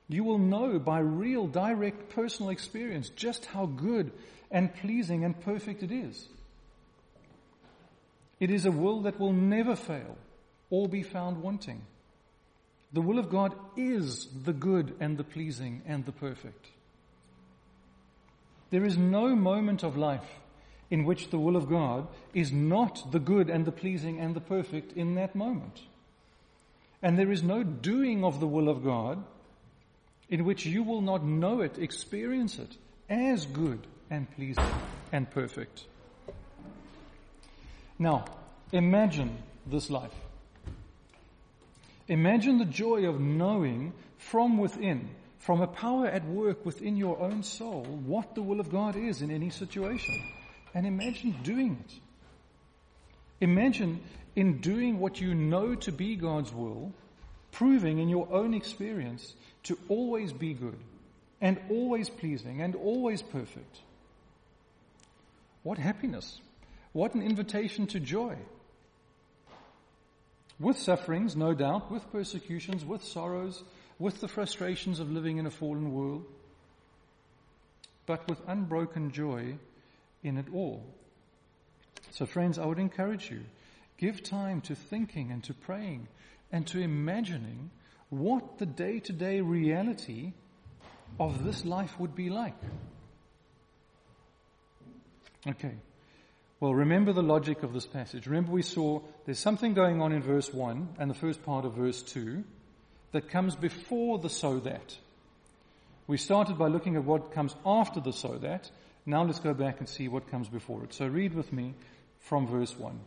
you 0.07 0.23
will 0.23 0.37
know 0.37 0.77
by 0.77 0.99
real, 0.99 1.47
direct, 1.47 2.09
personal 2.09 2.51
experience 2.51 3.09
just 3.09 3.45
how 3.45 3.65
good 3.65 4.11
and 4.51 4.73
pleasing 4.75 5.23
and 5.25 5.39
perfect 5.41 5.81
it 5.81 5.91
is. 5.91 6.27
It 8.39 8.51
is 8.51 8.65
a 8.65 8.71
will 8.71 9.01
that 9.01 9.19
will 9.19 9.33
never 9.33 9.75
fail 9.75 10.17
or 10.69 10.87
be 10.87 11.01
found 11.01 11.41
wanting. 11.41 11.81
The 12.91 13.01
will 13.01 13.17
of 13.17 13.29
God 13.29 13.55
is 13.75 14.27
the 14.43 14.53
good 14.53 14.95
and 14.99 15.17
the 15.17 15.23
pleasing 15.23 15.81
and 15.87 16.05
the 16.05 16.11
perfect. 16.11 16.67
There 18.69 18.85
is 18.85 18.97
no 18.97 19.35
moment 19.35 19.83
of 19.83 19.97
life 19.97 20.39
in 20.91 21.05
which 21.05 21.29
the 21.29 21.39
will 21.39 21.55
of 21.55 21.69
God 21.69 22.07
is 22.35 22.51
not 22.51 23.11
the 23.11 23.19
good 23.19 23.49
and 23.49 23.65
the 23.65 23.71
pleasing 23.71 24.19
and 24.19 24.35
the 24.35 24.41
perfect 24.41 24.93
in 24.93 25.15
that 25.15 25.33
moment. 25.35 25.81
And 27.03 27.19
there 27.19 27.31
is 27.31 27.43
no 27.43 27.63
doing 27.63 28.23
of 28.23 28.39
the 28.39 28.47
will 28.47 28.69
of 28.69 28.83
God 28.83 29.23
in 30.29 30.45
which 30.45 30.65
you 30.65 30.83
will 30.83 31.01
not 31.01 31.23
know 31.23 31.59
it, 31.59 31.77
experience 31.77 32.57
it 32.57 32.77
as 33.09 33.45
good 33.45 33.85
and 34.09 34.31
pleasing 34.31 34.63
and 35.11 35.29
perfect. 35.29 35.85
Now, 37.99 38.25
imagine 38.71 39.37
this 39.67 39.89
life. 39.89 40.15
Imagine 42.07 42.57
the 42.57 42.65
joy 42.65 43.05
of 43.05 43.19
knowing 43.19 43.93
from 44.17 44.57
within, 44.57 45.09
from 45.39 45.61
a 45.61 45.67
power 45.67 46.07
at 46.07 46.25
work 46.25 46.65
within 46.65 46.95
your 46.95 47.19
own 47.19 47.43
soul, 47.43 47.83
what 47.83 48.33
the 48.33 48.41
will 48.41 48.61
of 48.61 48.71
God 48.71 48.95
is 48.95 49.21
in 49.21 49.29
any 49.29 49.49
situation. 49.49 50.23
And 50.73 50.87
imagine 50.87 51.35
doing 51.43 51.83
it. 51.85 51.93
Imagine 53.43 53.99
in 54.37 54.59
doing 54.61 54.99
what 54.99 55.19
you 55.19 55.35
know 55.35 55.75
to 55.75 55.91
be 55.91 56.15
God's 56.15 56.53
will, 56.53 56.93
proving 57.51 57.99
in 57.99 58.07
your 58.07 58.31
own 58.31 58.53
experience 58.53 59.35
to 59.63 59.77
always 59.89 60.31
be 60.31 60.53
good 60.53 60.79
and 61.41 61.59
always 61.69 62.09
pleasing 62.09 62.61
and 62.61 62.73
always 62.73 63.21
perfect. 63.21 63.79
What 65.63 65.77
happiness! 65.77 66.39
What 66.93 67.15
an 67.15 67.21
invitation 67.21 67.85
to 67.87 67.99
joy. 67.99 68.37
With 70.57 70.79
sufferings, 70.79 71.35
no 71.35 71.53
doubt, 71.53 71.91
with 71.91 72.09
persecutions, 72.13 72.85
with 72.85 73.03
sorrows, 73.03 73.61
with 73.99 74.21
the 74.21 74.29
frustrations 74.29 75.01
of 75.01 75.11
living 75.11 75.37
in 75.37 75.45
a 75.45 75.51
fallen 75.51 75.91
world, 75.91 76.23
but 78.05 78.25
with 78.29 78.39
unbroken 78.47 79.11
joy 79.11 79.57
in 80.23 80.37
it 80.37 80.45
all. 80.53 80.85
So, 82.13 82.27
friends, 82.27 82.59
I 82.59 82.65
would 82.65 82.77
encourage 82.77 83.31
you 83.31 83.41
give 83.97 84.21
time 84.21 84.61
to 84.61 84.75
thinking 84.75 85.31
and 85.31 85.43
to 85.45 85.53
praying 85.53 86.07
and 86.51 86.65
to 86.67 86.79
imagining 86.79 87.71
what 88.09 88.59
the 88.59 88.67
day 88.67 88.99
to 88.99 89.13
day 89.13 89.41
reality 89.41 90.33
of 91.19 91.43
this 91.43 91.65
life 91.65 91.99
would 91.99 92.15
be 92.15 92.29
like. 92.29 92.55
Okay. 95.47 95.73
Well, 96.59 96.75
remember 96.75 97.13
the 97.13 97.23
logic 97.23 97.63
of 97.63 97.73
this 97.73 97.87
passage. 97.87 98.27
Remember 98.27 98.51
we 98.51 98.61
saw 98.61 99.01
there's 99.25 99.39
something 99.39 99.73
going 99.73 99.99
on 99.99 100.11
in 100.11 100.21
verse 100.21 100.53
1 100.53 100.89
and 100.99 101.09
the 101.09 101.15
first 101.15 101.43
part 101.43 101.65
of 101.65 101.73
verse 101.73 102.03
2 102.03 102.43
that 103.11 103.29
comes 103.29 103.55
before 103.55 104.19
the 104.19 104.29
so 104.29 104.59
that. 104.59 104.95
We 106.05 106.17
started 106.17 106.59
by 106.59 106.67
looking 106.67 106.95
at 106.95 107.03
what 107.03 107.31
comes 107.31 107.55
after 107.65 107.99
the 107.99 108.13
so 108.13 108.37
that. 108.37 108.69
Now 109.05 109.23
let's 109.23 109.39
go 109.39 109.53
back 109.53 109.79
and 109.79 109.89
see 109.89 110.07
what 110.07 110.29
comes 110.29 110.47
before 110.47 110.83
it. 110.83 110.93
So 110.93 111.07
read 111.07 111.33
with 111.33 111.51
me 111.51 111.73
from 112.23 112.47
verse 112.47 112.77
1. 112.77 112.99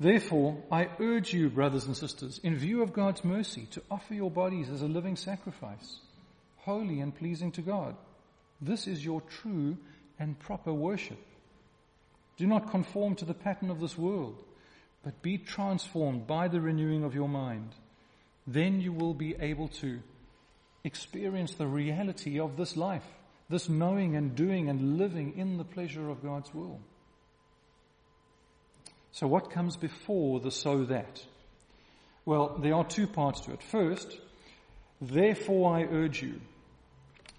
Therefore, 0.00 0.60
I 0.70 0.88
urge 0.98 1.32
you, 1.32 1.48
brothers 1.48 1.86
and 1.86 1.96
sisters, 1.96 2.40
in 2.42 2.56
view 2.56 2.82
of 2.82 2.92
God's 2.92 3.24
mercy, 3.24 3.68
to 3.70 3.82
offer 3.90 4.14
your 4.14 4.30
bodies 4.30 4.68
as 4.68 4.82
a 4.82 4.86
living 4.86 5.14
sacrifice, 5.14 6.00
holy 6.56 7.00
and 7.00 7.16
pleasing 7.16 7.52
to 7.52 7.62
God. 7.62 7.94
This 8.60 8.88
is 8.88 9.04
your 9.04 9.20
true 9.20 9.76
and 10.18 10.38
proper 10.38 10.72
worship. 10.72 11.18
Do 12.36 12.46
not 12.46 12.70
conform 12.70 13.14
to 13.16 13.24
the 13.24 13.34
pattern 13.34 13.70
of 13.70 13.80
this 13.80 13.96
world, 13.96 14.42
but 15.04 15.22
be 15.22 15.38
transformed 15.38 16.26
by 16.26 16.48
the 16.48 16.60
renewing 16.60 17.04
of 17.04 17.14
your 17.14 17.28
mind. 17.28 17.70
Then 18.46 18.80
you 18.80 18.92
will 18.92 19.14
be 19.14 19.36
able 19.38 19.68
to 19.68 20.00
experience 20.82 21.54
the 21.54 21.66
reality 21.66 22.40
of 22.40 22.56
this 22.56 22.76
life, 22.76 23.06
this 23.48 23.68
knowing 23.68 24.16
and 24.16 24.34
doing 24.34 24.68
and 24.68 24.98
living 24.98 25.36
in 25.36 25.58
the 25.58 25.64
pleasure 25.64 26.08
of 26.08 26.22
God's 26.22 26.52
will. 26.52 26.80
So 29.12 29.26
what 29.26 29.50
comes 29.50 29.76
before 29.76 30.40
the 30.40 30.50
so 30.50 30.84
that? 30.84 31.22
Well, 32.24 32.58
there 32.58 32.74
are 32.74 32.84
two 32.84 33.06
parts 33.06 33.40
to 33.42 33.52
it. 33.52 33.62
First, 33.62 34.18
therefore 35.00 35.76
I 35.76 35.84
urge 35.84 36.22
you. 36.22 36.40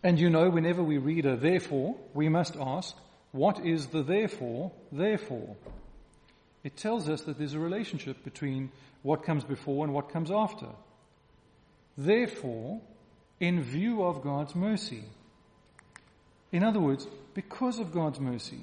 And 0.03 0.19
you 0.19 0.29
know, 0.29 0.49
whenever 0.49 0.83
we 0.83 0.97
read 0.97 1.25
a 1.25 1.35
therefore, 1.35 1.95
we 2.13 2.29
must 2.29 2.55
ask, 2.57 2.95
what 3.31 3.65
is 3.65 3.87
the 3.87 4.03
therefore, 4.03 4.71
therefore? 4.91 5.55
It 6.63 6.77
tells 6.77 7.09
us 7.09 7.21
that 7.21 7.37
there's 7.37 7.55
a 7.55 7.59
relationship 7.59 8.23
between 8.23 8.71
what 9.01 9.23
comes 9.23 9.43
before 9.43 9.83
and 9.83 9.93
what 9.93 10.09
comes 10.11 10.29
after. 10.29 10.67
Therefore, 11.97 12.81
in 13.39 13.63
view 13.63 14.03
of 14.03 14.21
God's 14.21 14.55
mercy. 14.55 15.03
In 16.51 16.63
other 16.63 16.79
words, 16.79 17.07
because 17.33 17.79
of 17.79 17.91
God's 17.91 18.19
mercy, 18.19 18.61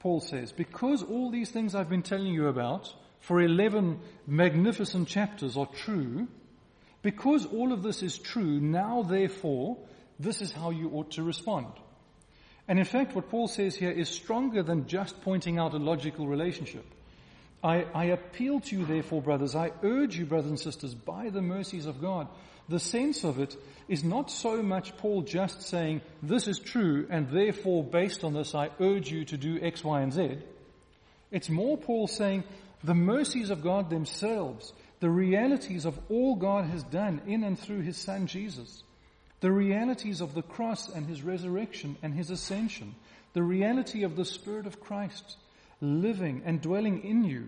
Paul 0.00 0.20
says, 0.20 0.50
because 0.50 1.02
all 1.02 1.30
these 1.30 1.50
things 1.50 1.74
I've 1.74 1.90
been 1.90 2.02
telling 2.02 2.32
you 2.32 2.48
about 2.48 2.92
for 3.20 3.40
11 3.40 4.00
magnificent 4.26 5.08
chapters 5.08 5.56
are 5.56 5.66
true, 5.66 6.26
because 7.02 7.46
all 7.46 7.72
of 7.72 7.82
this 7.82 8.02
is 8.02 8.18
true, 8.18 8.60
now 8.60 9.02
therefore, 9.02 9.76
this 10.18 10.40
is 10.40 10.52
how 10.52 10.70
you 10.70 10.90
ought 10.90 11.12
to 11.12 11.22
respond. 11.22 11.66
And 12.66 12.78
in 12.78 12.84
fact, 12.84 13.14
what 13.14 13.28
Paul 13.28 13.48
says 13.48 13.76
here 13.76 13.90
is 13.90 14.08
stronger 14.08 14.62
than 14.62 14.86
just 14.86 15.20
pointing 15.22 15.58
out 15.58 15.74
a 15.74 15.78
logical 15.78 16.26
relationship. 16.26 16.84
I, 17.62 17.84
I, 17.94 18.04
appeal 18.06 18.60
to 18.60 18.78
you, 18.78 18.86
therefore, 18.86 19.20
brothers, 19.20 19.54
I 19.54 19.72
urge 19.82 20.16
you, 20.16 20.24
brothers 20.24 20.50
and 20.50 20.58
sisters, 20.58 20.94
by 20.94 21.28
the 21.28 21.42
mercies 21.42 21.86
of 21.86 22.00
God. 22.00 22.26
The 22.70 22.80
sense 22.80 23.24
of 23.24 23.38
it 23.38 23.56
is 23.86 24.02
not 24.02 24.30
so 24.30 24.62
much 24.62 24.96
Paul 24.96 25.22
just 25.22 25.62
saying, 25.62 26.00
this 26.22 26.48
is 26.48 26.58
true, 26.58 27.06
and 27.10 27.28
therefore, 27.28 27.84
based 27.84 28.24
on 28.24 28.32
this, 28.32 28.54
I 28.54 28.70
urge 28.80 29.10
you 29.10 29.24
to 29.26 29.36
do 29.36 29.60
X, 29.60 29.84
Y, 29.84 30.00
and 30.00 30.12
Z. 30.12 30.38
It's 31.30 31.50
more 31.50 31.76
Paul 31.76 32.06
saying, 32.06 32.44
the 32.82 32.94
mercies 32.94 33.50
of 33.50 33.62
God 33.62 33.90
themselves, 33.90 34.72
the 35.00 35.10
realities 35.10 35.84
of 35.84 35.98
all 36.08 36.36
God 36.36 36.64
has 36.64 36.82
done 36.84 37.20
in 37.26 37.44
and 37.44 37.58
through 37.58 37.80
his 37.80 37.98
son 37.98 38.26
Jesus, 38.26 38.82
the 39.40 39.52
realities 39.52 40.22
of 40.22 40.34
the 40.34 40.42
cross 40.42 40.88
and 40.88 41.06
his 41.06 41.22
resurrection 41.22 41.96
and 42.02 42.14
his 42.14 42.30
ascension, 42.30 42.94
the 43.34 43.42
reality 43.42 44.02
of 44.02 44.16
the 44.16 44.24
Spirit 44.24 44.66
of 44.66 44.80
Christ 44.80 45.36
living 45.80 46.42
and 46.44 46.60
dwelling 46.60 47.04
in 47.04 47.24
you, 47.24 47.46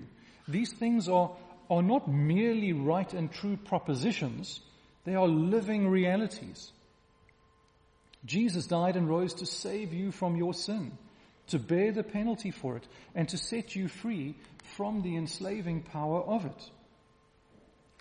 These 0.49 0.73
things 0.73 1.09
are, 1.09 1.31
are 1.71 1.83
not 1.83 2.09
merely 2.09 2.73
right 2.73 3.13
and 3.13 3.31
true 3.31 3.57
propositions, 3.57 4.61
they 5.05 5.15
are 5.15 5.29
living 5.29 5.89
realities. 5.89 6.73
Jesus 8.25 8.67
died 8.67 8.97
and 8.97 9.09
rose 9.09 9.35
to 9.35 9.47
save 9.47 9.93
you 9.93 10.13
from 10.13 10.37
your 10.37 10.55
sin, 10.55 10.93
to 11.49 11.59
bear 11.59 11.93
the 11.93 12.05
penalty 12.05 12.51
for 12.51 12.77
it, 12.77 12.87
and 13.15 13.29
to 13.29 13.39
set 13.39 13.75
you 13.75 13.89
free 13.89 14.37
from 14.77 15.03
the 15.03 15.17
enslaving 15.17 15.83
power 15.83 16.21
of 16.21 16.45
it. 16.45 16.71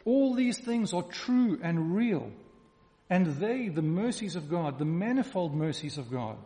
All 0.06 0.34
these 0.34 0.58
things 0.58 0.94
are 0.94 1.04
true 1.04 1.60
and 1.62 1.96
real, 1.96 2.32
and 3.10 3.28
they, 3.38 3.68
the 3.68 3.82
mercies 3.82 4.36
of 4.36 4.50
God, 4.50 4.80
the 4.80 4.86
manifold 4.86 5.56
mercies 5.56 5.98
of 5.98 6.12
God. 6.12 6.38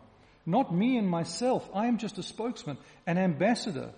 Not 0.46 0.72
me 0.72 0.96
and 0.96 1.10
myself, 1.10 1.68
I 1.74 1.86
am 1.86 1.98
just 1.98 2.18
a 2.18 2.22
spokesman, 2.22 2.78
an 3.06 3.18
ambassador, 3.18 3.90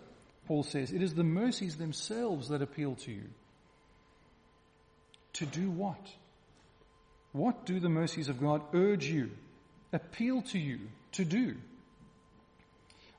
Paul 0.46 0.62
says. 0.62 0.90
It 0.92 1.02
is 1.02 1.14
the 1.14 1.22
mercies 1.22 1.76
themselves 1.76 2.48
that 2.48 2.62
appeal 2.62 2.94
to 3.04 3.12
you. 3.12 3.24
To 5.34 5.46
do 5.46 5.70
what? 5.70 6.00
What 7.32 7.66
do 7.66 7.78
the 7.78 7.90
mercies 7.90 8.30
of 8.30 8.40
God 8.40 8.62
urge 8.72 9.04
you 9.04 9.30
appeal 9.92 10.42
to 10.42 10.58
you 10.58 10.80
to 11.12 11.24
do? 11.24 11.56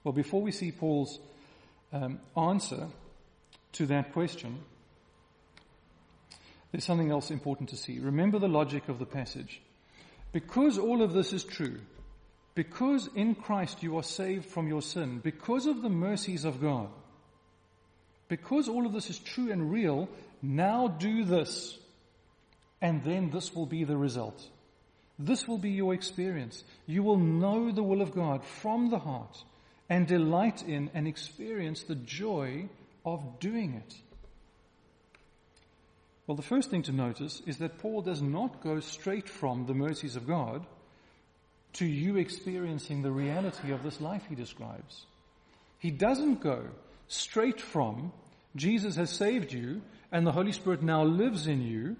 Well, 0.03 0.13
before 0.13 0.41
we 0.41 0.51
see 0.51 0.71
Paul's 0.71 1.19
um, 1.93 2.19
answer 2.35 2.87
to 3.73 3.85
that 3.87 4.13
question, 4.13 4.59
there's 6.71 6.83
something 6.83 7.11
else 7.11 7.31
important 7.31 7.69
to 7.69 7.77
see. 7.77 7.99
Remember 7.99 8.39
the 8.39 8.47
logic 8.47 8.89
of 8.89 8.99
the 8.99 9.05
passage. 9.05 9.61
Because 10.31 10.77
all 10.77 11.01
of 11.01 11.13
this 11.13 11.33
is 11.33 11.43
true, 11.43 11.79
because 12.55 13.09
in 13.15 13.35
Christ 13.35 13.83
you 13.83 13.97
are 13.97 14.03
saved 14.03 14.45
from 14.45 14.67
your 14.67 14.81
sin, 14.81 15.19
because 15.19 15.65
of 15.65 15.81
the 15.81 15.89
mercies 15.89 16.45
of 16.45 16.61
God, 16.61 16.89
because 18.27 18.67
all 18.69 18.85
of 18.85 18.93
this 18.93 19.09
is 19.09 19.19
true 19.19 19.51
and 19.51 19.71
real, 19.71 20.09
now 20.41 20.87
do 20.87 21.23
this, 21.23 21.77
and 22.81 23.03
then 23.03 23.29
this 23.29 23.53
will 23.53 23.65
be 23.65 23.83
the 23.83 23.97
result. 23.97 24.47
This 25.17 25.47
will 25.47 25.57
be 25.57 25.71
your 25.71 25.93
experience. 25.93 26.63
You 26.85 27.03
will 27.03 27.17
know 27.17 27.71
the 27.71 27.83
will 27.83 28.01
of 28.01 28.15
God 28.15 28.43
from 28.45 28.89
the 28.89 28.99
heart 28.99 29.43
and 29.89 30.07
delight 30.07 30.63
in 30.63 30.89
and 30.93 31.07
experience 31.07 31.83
the 31.83 31.95
joy 31.95 32.69
of 33.05 33.39
doing 33.39 33.73
it. 33.73 33.95
Well, 36.25 36.35
the 36.35 36.43
first 36.43 36.69
thing 36.69 36.83
to 36.83 36.91
notice 36.91 37.41
is 37.47 37.57
that 37.57 37.79
Paul 37.79 38.01
does 38.01 38.21
not 38.21 38.61
go 38.61 38.79
straight 38.79 39.27
from 39.27 39.65
the 39.65 39.73
mercies 39.73 40.15
of 40.15 40.27
God 40.27 40.65
to 41.73 41.85
you 41.85 42.17
experiencing 42.17 43.01
the 43.01 43.11
reality 43.11 43.71
of 43.71 43.83
this 43.83 44.01
life 44.01 44.23
he 44.27 44.35
describes. 44.35 45.05
He 45.79 45.91
doesn't 45.91 46.41
go 46.41 46.65
straight 47.07 47.61
from 47.61 48.11
Jesus 48.55 48.95
has 48.95 49.09
saved 49.09 49.53
you 49.53 49.81
and 50.11 50.25
the 50.25 50.31
Holy 50.31 50.51
Spirit 50.51 50.81
now 50.81 51.03
lives 51.03 51.47
in 51.47 51.61
you 51.61 51.95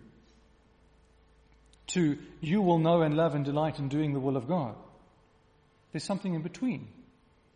to 1.87 2.17
you 2.41 2.61
will 2.61 2.79
know 2.79 3.01
and 3.01 3.15
love 3.15 3.35
and 3.35 3.45
delight 3.45 3.79
in 3.79 3.89
doing 3.89 4.13
the 4.13 4.19
will 4.19 4.37
of 4.37 4.47
God. 4.47 4.75
There's 5.91 6.03
something 6.03 6.33
in 6.33 6.41
between. 6.41 6.87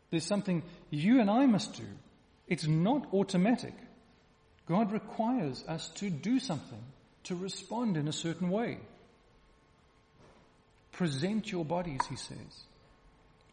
There's 0.09 0.25
something 0.25 0.63
you 0.89 1.19
and 1.19 1.29
I 1.29 1.45
must 1.45 1.75
do. 1.75 1.85
It's 2.47 2.67
not 2.67 3.13
automatic. 3.13 3.73
God 4.67 4.91
requires 4.91 5.63
us 5.67 5.89
to 5.95 6.09
do 6.09 6.39
something, 6.39 6.81
to 7.25 7.35
respond 7.35 7.97
in 7.97 8.07
a 8.07 8.13
certain 8.13 8.49
way. 8.49 8.77
Present 10.93 11.51
your 11.51 11.65
bodies, 11.65 12.01
he 12.09 12.15
says. 12.15 12.63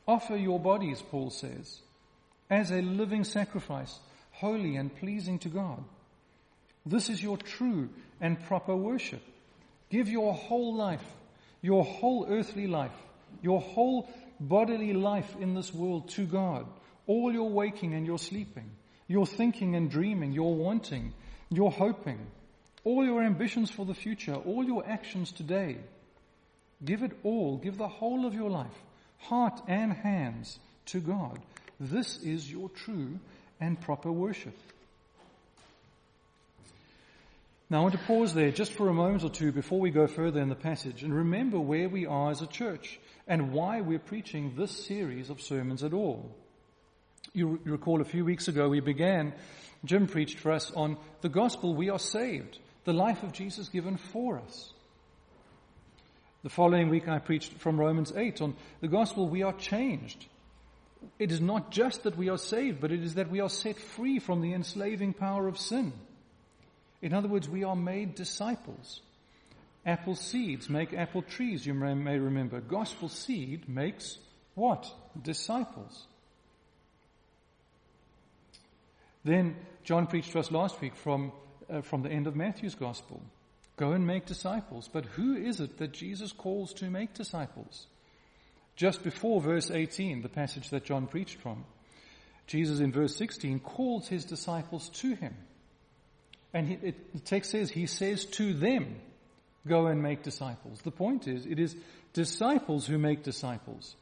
Offer 0.06 0.36
your 0.36 0.58
bodies, 0.58 1.02
Paul 1.10 1.30
says, 1.30 1.80
as 2.48 2.70
a 2.70 2.82
living 2.82 3.24
sacrifice, 3.24 3.98
holy 4.32 4.76
and 4.76 4.94
pleasing 4.94 5.38
to 5.40 5.48
God. 5.48 5.84
This 6.86 7.08
is 7.08 7.22
your 7.22 7.36
true 7.36 7.90
and 8.20 8.42
proper 8.44 8.74
worship. 8.74 9.22
Give 9.90 10.08
your 10.08 10.34
whole 10.34 10.74
life, 10.74 11.04
your 11.62 11.84
whole 11.84 12.26
earthly 12.28 12.66
life, 12.66 12.94
your 13.42 13.60
whole 13.60 14.08
bodily 14.40 14.92
life 14.92 15.36
in 15.38 15.54
this 15.54 15.72
world 15.72 16.08
to 16.10 16.24
God. 16.24 16.66
All 17.06 17.32
your 17.32 17.50
waking 17.50 17.94
and 17.94 18.06
your 18.06 18.18
sleeping, 18.18 18.70
your 19.08 19.26
thinking 19.26 19.74
and 19.74 19.90
dreaming, 19.90 20.32
your 20.32 20.54
wanting, 20.54 21.12
your 21.50 21.70
hoping, 21.70 22.20
all 22.84 23.04
your 23.04 23.22
ambitions 23.22 23.70
for 23.70 23.84
the 23.84 23.94
future, 23.94 24.34
all 24.34 24.64
your 24.64 24.86
actions 24.86 25.32
today. 25.32 25.78
Give 26.84 27.02
it 27.02 27.12
all, 27.22 27.58
give 27.58 27.76
the 27.76 27.88
whole 27.88 28.26
of 28.26 28.34
your 28.34 28.50
life, 28.50 28.82
heart 29.18 29.60
and 29.68 29.92
hands 29.92 30.58
to 30.86 31.00
God. 31.00 31.38
This 31.78 32.18
is 32.18 32.50
your 32.50 32.68
true 32.70 33.18
and 33.60 33.80
proper 33.80 34.10
worship. 34.10 34.56
Now 37.68 37.78
I 37.78 37.82
want 37.82 37.92
to 37.92 38.00
pause 38.00 38.34
there 38.34 38.50
just 38.50 38.72
for 38.72 38.88
a 38.88 38.94
moment 38.94 39.22
or 39.22 39.30
two 39.30 39.52
before 39.52 39.78
we 39.78 39.90
go 39.90 40.08
further 40.08 40.40
in 40.40 40.48
the 40.48 40.56
passage 40.56 41.04
and 41.04 41.14
remember 41.14 41.60
where 41.60 41.88
we 41.88 42.04
are 42.04 42.30
as 42.30 42.42
a 42.42 42.46
church 42.48 42.98
and 43.28 43.52
why 43.52 43.80
we're 43.80 44.00
preaching 44.00 44.54
this 44.56 44.72
series 44.86 45.30
of 45.30 45.40
sermons 45.40 45.84
at 45.84 45.92
all. 45.92 46.34
You 47.32 47.60
recall 47.64 48.00
a 48.00 48.04
few 48.04 48.24
weeks 48.24 48.48
ago 48.48 48.68
we 48.68 48.80
began, 48.80 49.32
Jim 49.84 50.08
preached 50.08 50.40
for 50.40 50.50
us 50.50 50.72
on 50.72 50.96
the 51.20 51.28
gospel 51.28 51.74
we 51.74 51.90
are 51.90 51.98
saved, 52.00 52.58
the 52.84 52.92
life 52.92 53.22
of 53.22 53.32
Jesus 53.32 53.68
given 53.68 53.96
for 53.96 54.40
us. 54.40 54.72
The 56.42 56.48
following 56.48 56.88
week 56.88 57.06
I 57.06 57.18
preached 57.18 57.54
from 57.54 57.78
Romans 57.78 58.12
8 58.16 58.40
on 58.40 58.56
the 58.80 58.88
gospel 58.88 59.28
we 59.28 59.42
are 59.42 59.52
changed. 59.52 60.26
It 61.18 61.32
is 61.32 61.40
not 61.40 61.70
just 61.70 62.04
that 62.04 62.16
we 62.16 62.30
are 62.30 62.38
saved, 62.38 62.80
but 62.80 62.92
it 62.92 63.02
is 63.02 63.14
that 63.14 63.30
we 63.30 63.40
are 63.40 63.48
set 63.48 63.78
free 63.78 64.18
from 64.18 64.40
the 64.40 64.54
enslaving 64.54 65.12
power 65.12 65.48
of 65.48 65.58
sin. 65.58 65.92
In 67.02 67.12
other 67.12 67.28
words, 67.28 67.48
we 67.48 67.64
are 67.64 67.76
made 67.76 68.14
disciples. 68.14 69.00
Apple 69.84 70.14
seeds 70.14 70.68
make 70.68 70.92
apple 70.92 71.22
trees, 71.22 71.64
you 71.64 71.74
may 71.74 72.18
remember. 72.18 72.60
Gospel 72.60 73.08
seed 73.08 73.68
makes 73.68 74.18
what? 74.54 74.90
Disciples. 75.20 76.06
Then 79.24 79.56
John 79.84 80.06
preached 80.06 80.32
to 80.32 80.38
us 80.38 80.50
last 80.50 80.80
week 80.80 80.96
from, 80.96 81.32
uh, 81.70 81.82
from 81.82 82.02
the 82.02 82.10
end 82.10 82.26
of 82.26 82.36
Matthew's 82.36 82.74
Gospel. 82.74 83.20
Go 83.80 83.92
and 83.92 84.06
make 84.06 84.26
disciples. 84.26 84.90
But 84.92 85.06
who 85.06 85.34
is 85.34 85.58
it 85.58 85.78
that 85.78 85.92
Jesus 85.92 86.32
calls 86.32 86.74
to 86.74 86.90
make 86.90 87.14
disciples? 87.14 87.86
Just 88.76 89.02
before 89.02 89.40
verse 89.40 89.70
18, 89.70 90.20
the 90.20 90.28
passage 90.28 90.68
that 90.68 90.84
John 90.84 91.06
preached 91.06 91.40
from, 91.40 91.64
Jesus 92.46 92.80
in 92.80 92.92
verse 92.92 93.16
16 93.16 93.58
calls 93.60 94.06
his 94.06 94.26
disciples 94.26 94.90
to 94.90 95.14
him. 95.14 95.34
And 96.52 96.68
he, 96.68 96.74
it, 96.74 97.12
the 97.14 97.20
text 97.20 97.52
says, 97.52 97.70
He 97.70 97.86
says 97.86 98.26
to 98.26 98.52
them, 98.52 98.96
Go 99.66 99.86
and 99.86 100.02
make 100.02 100.22
disciples. 100.24 100.80
The 100.82 100.90
point 100.90 101.26
is, 101.26 101.46
it 101.46 101.58
is 101.58 101.74
disciples 102.12 102.86
who 102.86 102.98
make 102.98 103.22
disciples. 103.22 103.96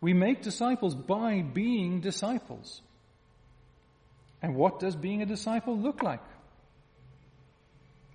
We 0.00 0.12
make 0.12 0.42
disciples 0.42 0.94
by 0.94 1.42
being 1.42 2.00
disciples. 2.00 2.82
And 4.42 4.54
what 4.54 4.78
does 4.78 4.94
being 4.94 5.22
a 5.22 5.26
disciple 5.26 5.76
look 5.76 6.04
like? 6.04 6.22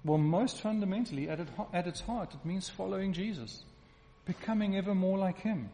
Well, 0.05 0.17
most 0.17 0.61
fundamentally, 0.61 1.29
at, 1.29 1.39
it, 1.39 1.47
at 1.71 1.87
its 1.87 2.01
heart, 2.01 2.33
it 2.33 2.45
means 2.45 2.69
following 2.69 3.13
Jesus, 3.13 3.63
becoming 4.25 4.75
ever 4.75 4.93
more 4.93 5.17
like 5.17 5.39
Him. 5.39 5.69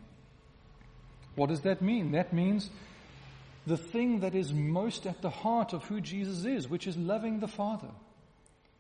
What 1.36 1.50
does 1.50 1.62
that 1.62 1.82
mean? 1.82 2.12
That 2.12 2.32
means 2.34 2.70
the 3.66 3.78
thing 3.78 4.20
that 4.20 4.36
is 4.36 4.54
most 4.54 5.06
at 5.06 5.22
the 5.22 5.30
heart 5.30 5.74
of 5.74 5.84
who 5.86 6.02
Jesus 6.02 6.46
is, 6.46 6.68
which 6.68 6.86
is 6.86 6.98
loving 6.98 7.40
the 7.40 7.48
Father 7.48 7.90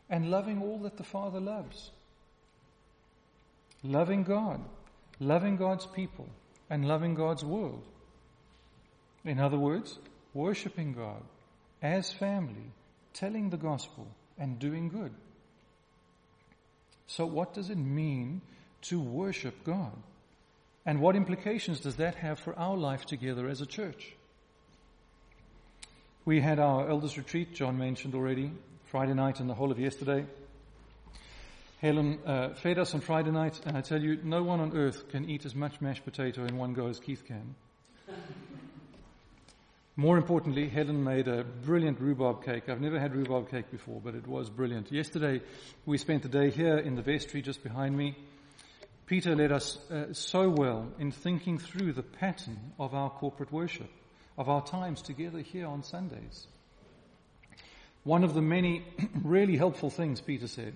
and 0.09 0.31
loving 0.31 0.61
all 0.61 0.79
that 0.79 0.97
the 0.97 1.03
Father 1.03 1.39
loves. 1.39 1.91
Loving 3.83 4.23
God, 4.23 4.59
loving 5.19 5.55
God's 5.55 5.85
people, 5.85 6.27
and 6.69 6.87
loving 6.87 7.15
God's 7.15 7.43
world. 7.43 7.83
In 9.23 9.39
other 9.39 9.57
words, 9.57 9.97
worshipping 10.33 10.93
God 10.93 11.21
as 11.81 12.11
family, 12.11 12.71
telling 13.13 13.49
the 13.49 13.57
gospel, 13.57 14.07
and 14.37 14.59
doing 14.59 14.89
good. 14.89 15.13
So, 17.09 17.25
what 17.25 17.55
does 17.55 17.71
it 17.71 17.77
mean 17.77 18.41
to 18.83 18.99
worship 18.99 19.63
God? 19.63 19.97
And 20.85 21.01
what 21.01 21.15
implications 21.15 21.79
does 21.79 21.95
that 21.95 22.13
have 22.15 22.39
for 22.39 22.57
our 22.57 22.77
life 22.77 23.03
together 23.05 23.49
as 23.49 23.61
a 23.61 23.65
church? 23.65 24.13
We 26.23 26.39
had 26.39 26.59
our 26.59 26.87
elders 26.87 27.17
retreat, 27.17 27.55
John 27.55 27.79
mentioned 27.79 28.13
already, 28.13 28.51
Friday 28.91 29.15
night 29.15 29.39
and 29.39 29.49
the 29.49 29.55
whole 29.55 29.71
of 29.71 29.79
yesterday. 29.79 30.27
Helen 31.81 32.19
uh, 32.27 32.49
fed 32.53 32.77
us 32.77 32.93
on 32.93 33.01
Friday 33.01 33.31
night, 33.31 33.59
and 33.65 33.75
I 33.75 33.81
tell 33.81 34.01
you, 34.01 34.19
no 34.23 34.43
one 34.43 34.59
on 34.59 34.77
earth 34.77 35.09
can 35.09 35.27
eat 35.27 35.47
as 35.47 35.55
much 35.55 35.81
mashed 35.81 36.05
potato 36.05 36.45
in 36.45 36.57
one 36.57 36.73
go 36.73 36.87
as 36.87 36.99
Keith 36.99 37.25
can. 37.25 37.55
More 39.99 40.15
importantly, 40.15 40.69
Helen 40.69 41.03
made 41.03 41.27
a 41.27 41.43
brilliant 41.43 41.99
rhubarb 41.99 42.45
cake. 42.45 42.69
I've 42.69 42.79
never 42.79 42.97
had 42.97 43.13
rhubarb 43.13 43.51
cake 43.51 43.69
before, 43.69 43.99
but 44.01 44.15
it 44.15 44.25
was 44.25 44.49
brilliant. 44.49 44.93
Yesterday, 44.93 45.41
we 45.85 45.97
spent 45.97 46.23
the 46.23 46.29
day 46.29 46.51
here 46.51 46.77
in 46.77 46.95
the 46.95 47.01
vestry 47.01 47.41
just 47.41 47.63
behind 47.63 47.97
me. 47.97 48.15
Peter 49.07 49.35
led 49.35 49.51
us 49.51 49.77
uh, 49.91 50.13
so 50.13 50.47
well 50.47 50.87
in 50.99 51.11
thinking 51.11 51.59
through 51.59 51.91
the 51.91 52.01
pattern 52.01 52.71
of 52.79 52.95
our 52.95 53.09
corporate 53.09 53.51
worship 53.51 53.89
of 54.37 54.47
our 54.47 54.65
times 54.65 55.01
together 55.01 55.39
here 55.39 55.67
on 55.67 55.83
Sundays. 55.83 56.47
One 58.05 58.23
of 58.23 58.33
the 58.33 58.41
many 58.41 58.85
really 59.21 59.57
helpful 59.57 59.89
things 59.89 60.21
Peter 60.21 60.47
said 60.47 60.75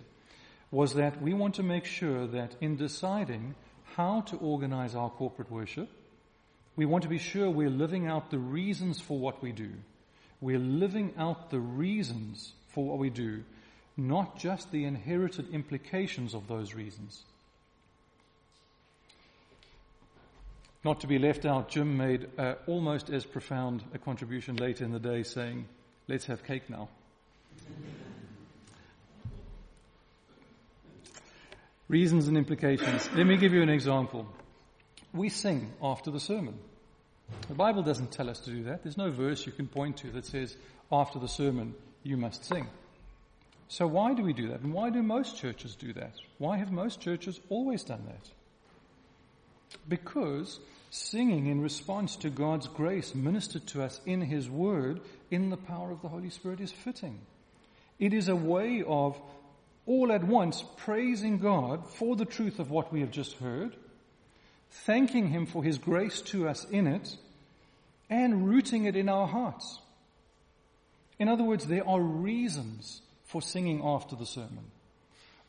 was 0.69 0.95
that 0.95 1.21
we 1.21 1.33
want 1.33 1.55
to 1.55 1.63
make 1.63 1.86
sure 1.86 2.27
that 2.27 2.57
in 2.59 2.75
deciding 2.75 3.55
how 3.95 4.19
to 4.19 4.36
organize 4.36 4.95
our 4.95 5.09
corporate 5.09 5.49
worship, 5.49 5.88
we 6.75 6.86
want 6.86 7.03
to 7.03 7.09
be 7.09 7.19
sure 7.19 7.49
we're 7.49 7.69
living 7.69 8.07
out 8.07 8.31
the 8.31 8.39
reasons 8.39 8.99
for 8.99 9.17
what 9.19 9.41
we 9.41 9.51
do. 9.51 9.69
We're 10.41 10.59
living 10.59 11.13
out 11.17 11.51
the 11.51 11.59
reasons 11.59 12.53
for 12.69 12.83
what 12.83 12.97
we 12.97 13.09
do, 13.09 13.43
not 13.95 14.39
just 14.39 14.71
the 14.71 14.86
inherited 14.86 15.53
implications 15.53 16.33
of 16.33 16.47
those 16.47 16.73
reasons. 16.73 17.23
Not 20.83 20.99
to 21.01 21.07
be 21.07 21.17
left 21.17 21.45
out, 21.45 21.69
Jim 21.69 21.95
made 21.95 22.27
uh, 22.38 22.55
almost 22.67 23.09
as 23.09 23.23
profound 23.23 23.83
a 23.93 23.97
contribution 23.97 24.57
later 24.57 24.83
in 24.83 24.91
the 24.91 24.99
day 24.99 25.23
saying, 25.23 25.65
let's 26.09 26.25
have 26.25 26.43
cake 26.43 26.69
now. 26.69 26.89
Reasons 31.88 32.27
and 32.27 32.38
implications. 32.38 33.09
Let 33.15 33.27
me 33.27 33.38
give 33.38 33.53
you 33.53 33.62
an 33.62 33.69
example. 33.69 34.27
We 35.13 35.30
sing 35.30 35.71
after 35.82 36.12
the 36.12 36.19
sermon. 36.19 36.58
The 37.47 37.54
Bible 37.54 37.84
doesn't 37.84 38.12
tell 38.12 38.30
us 38.30 38.39
to 38.41 38.52
do 38.52 38.63
that. 38.63 38.84
There's 38.84 38.97
no 38.97 39.12
verse 39.12 39.45
you 39.45 39.52
can 39.52 39.67
point 39.67 39.97
to 39.97 40.12
that 40.12 40.26
says, 40.26 40.56
after 40.91 41.19
the 41.19 41.28
sermon, 41.28 41.76
you 42.04 42.17
must 42.17 42.45
sing. 42.45 42.67
So 43.67 43.88
why 43.88 44.13
do 44.13 44.23
we 44.23 44.34
do 44.34 44.49
that? 44.49 44.62
And 44.62 44.73
why 44.73 44.89
do 44.89 45.02
most 45.02 45.38
churches 45.38 45.76
do 45.76 45.93
that? 45.93 46.13
Why 46.38 46.58
have 46.58 46.71
most 46.71 46.99
churches 46.99 47.39
always 47.49 47.84
done 47.84 48.04
that? 48.08 48.30
Because 49.88 50.60
singing 50.89 51.47
in 51.47 51.62
response 51.62 52.15
to 52.17 52.30
God's 52.30 52.67
grace 52.67 53.15
ministered 53.15 53.65
to 53.67 53.82
us 53.82 53.99
in 54.06 54.21
His 54.21 54.49
Word, 54.49 55.02
in 55.32 55.49
the 55.49 55.58
power 55.58 55.91
of 55.91 56.02
the 56.02 56.10
Holy 56.10 56.30
Spirit, 56.30 56.60
is 56.60 56.71
fitting. 56.71 57.19
It 57.99 58.13
is 58.13 58.28
a 58.28 58.36
way 58.36 58.84
of 58.86 59.19
all 59.86 60.12
at 60.12 60.23
once 60.23 60.63
praising 60.78 61.39
God 61.39 61.89
for 61.89 62.15
the 62.15 62.26
truth 62.26 62.60
of 62.60 62.69
what 62.69 62.93
we 62.93 63.02
have 63.02 63.12
just 63.12 63.34
heard, 63.38 63.76
thanking 64.86 65.29
Him 65.29 65.45
for 65.45 65.63
His 65.63 65.77
grace 65.77 66.21
to 66.21 66.47
us 66.47 66.65
in 66.65 66.88
it, 66.88 67.15
and 68.09 68.47
rooting 68.47 68.86
it 68.86 68.95
in 68.95 69.09
our 69.09 69.27
hearts. 69.27 69.79
In 71.19 71.27
other 71.29 71.43
words, 71.43 71.65
there 71.65 71.88
are 71.88 72.01
reasons 72.01 73.01
for 73.25 73.41
singing 73.41 73.81
after 73.83 74.15
the 74.15 74.25
sermon. 74.25 74.65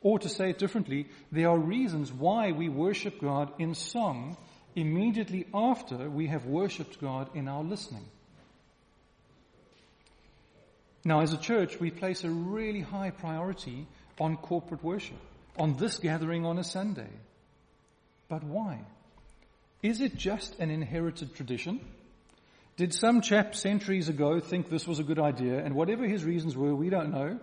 Or 0.00 0.18
to 0.18 0.28
say 0.28 0.50
it 0.50 0.58
differently, 0.58 1.06
there 1.32 1.48
are 1.48 1.58
reasons 1.58 2.12
why 2.12 2.52
we 2.52 2.68
worship 2.68 3.20
God 3.20 3.52
in 3.58 3.74
song 3.74 4.36
immediately 4.76 5.46
after 5.54 6.08
we 6.10 6.26
have 6.26 6.44
worshipped 6.46 7.00
God 7.00 7.34
in 7.34 7.48
our 7.48 7.62
listening. 7.62 8.04
Now, 11.04 11.20
as 11.20 11.32
a 11.32 11.38
church, 11.38 11.78
we 11.80 11.90
place 11.90 12.24
a 12.24 12.30
really 12.30 12.80
high 12.80 13.10
priority 13.10 13.86
on 14.18 14.36
corporate 14.36 14.82
worship, 14.82 15.18
on 15.58 15.76
this 15.76 15.98
gathering 15.98 16.46
on 16.46 16.58
a 16.58 16.64
Sunday. 16.64 17.10
But 18.28 18.42
why? 18.42 18.80
Is 19.84 20.00
it 20.00 20.16
just 20.16 20.58
an 20.60 20.70
inherited 20.70 21.34
tradition? 21.34 21.78
Did 22.78 22.94
some 22.94 23.20
chap 23.20 23.54
centuries 23.54 24.08
ago 24.08 24.40
think 24.40 24.70
this 24.70 24.88
was 24.88 24.98
a 24.98 25.04
good 25.04 25.18
idea, 25.18 25.62
and 25.62 25.74
whatever 25.74 26.08
his 26.08 26.24
reasons 26.24 26.56
were, 26.56 26.74
we 26.74 26.88
don't 26.88 27.12
know, 27.12 27.38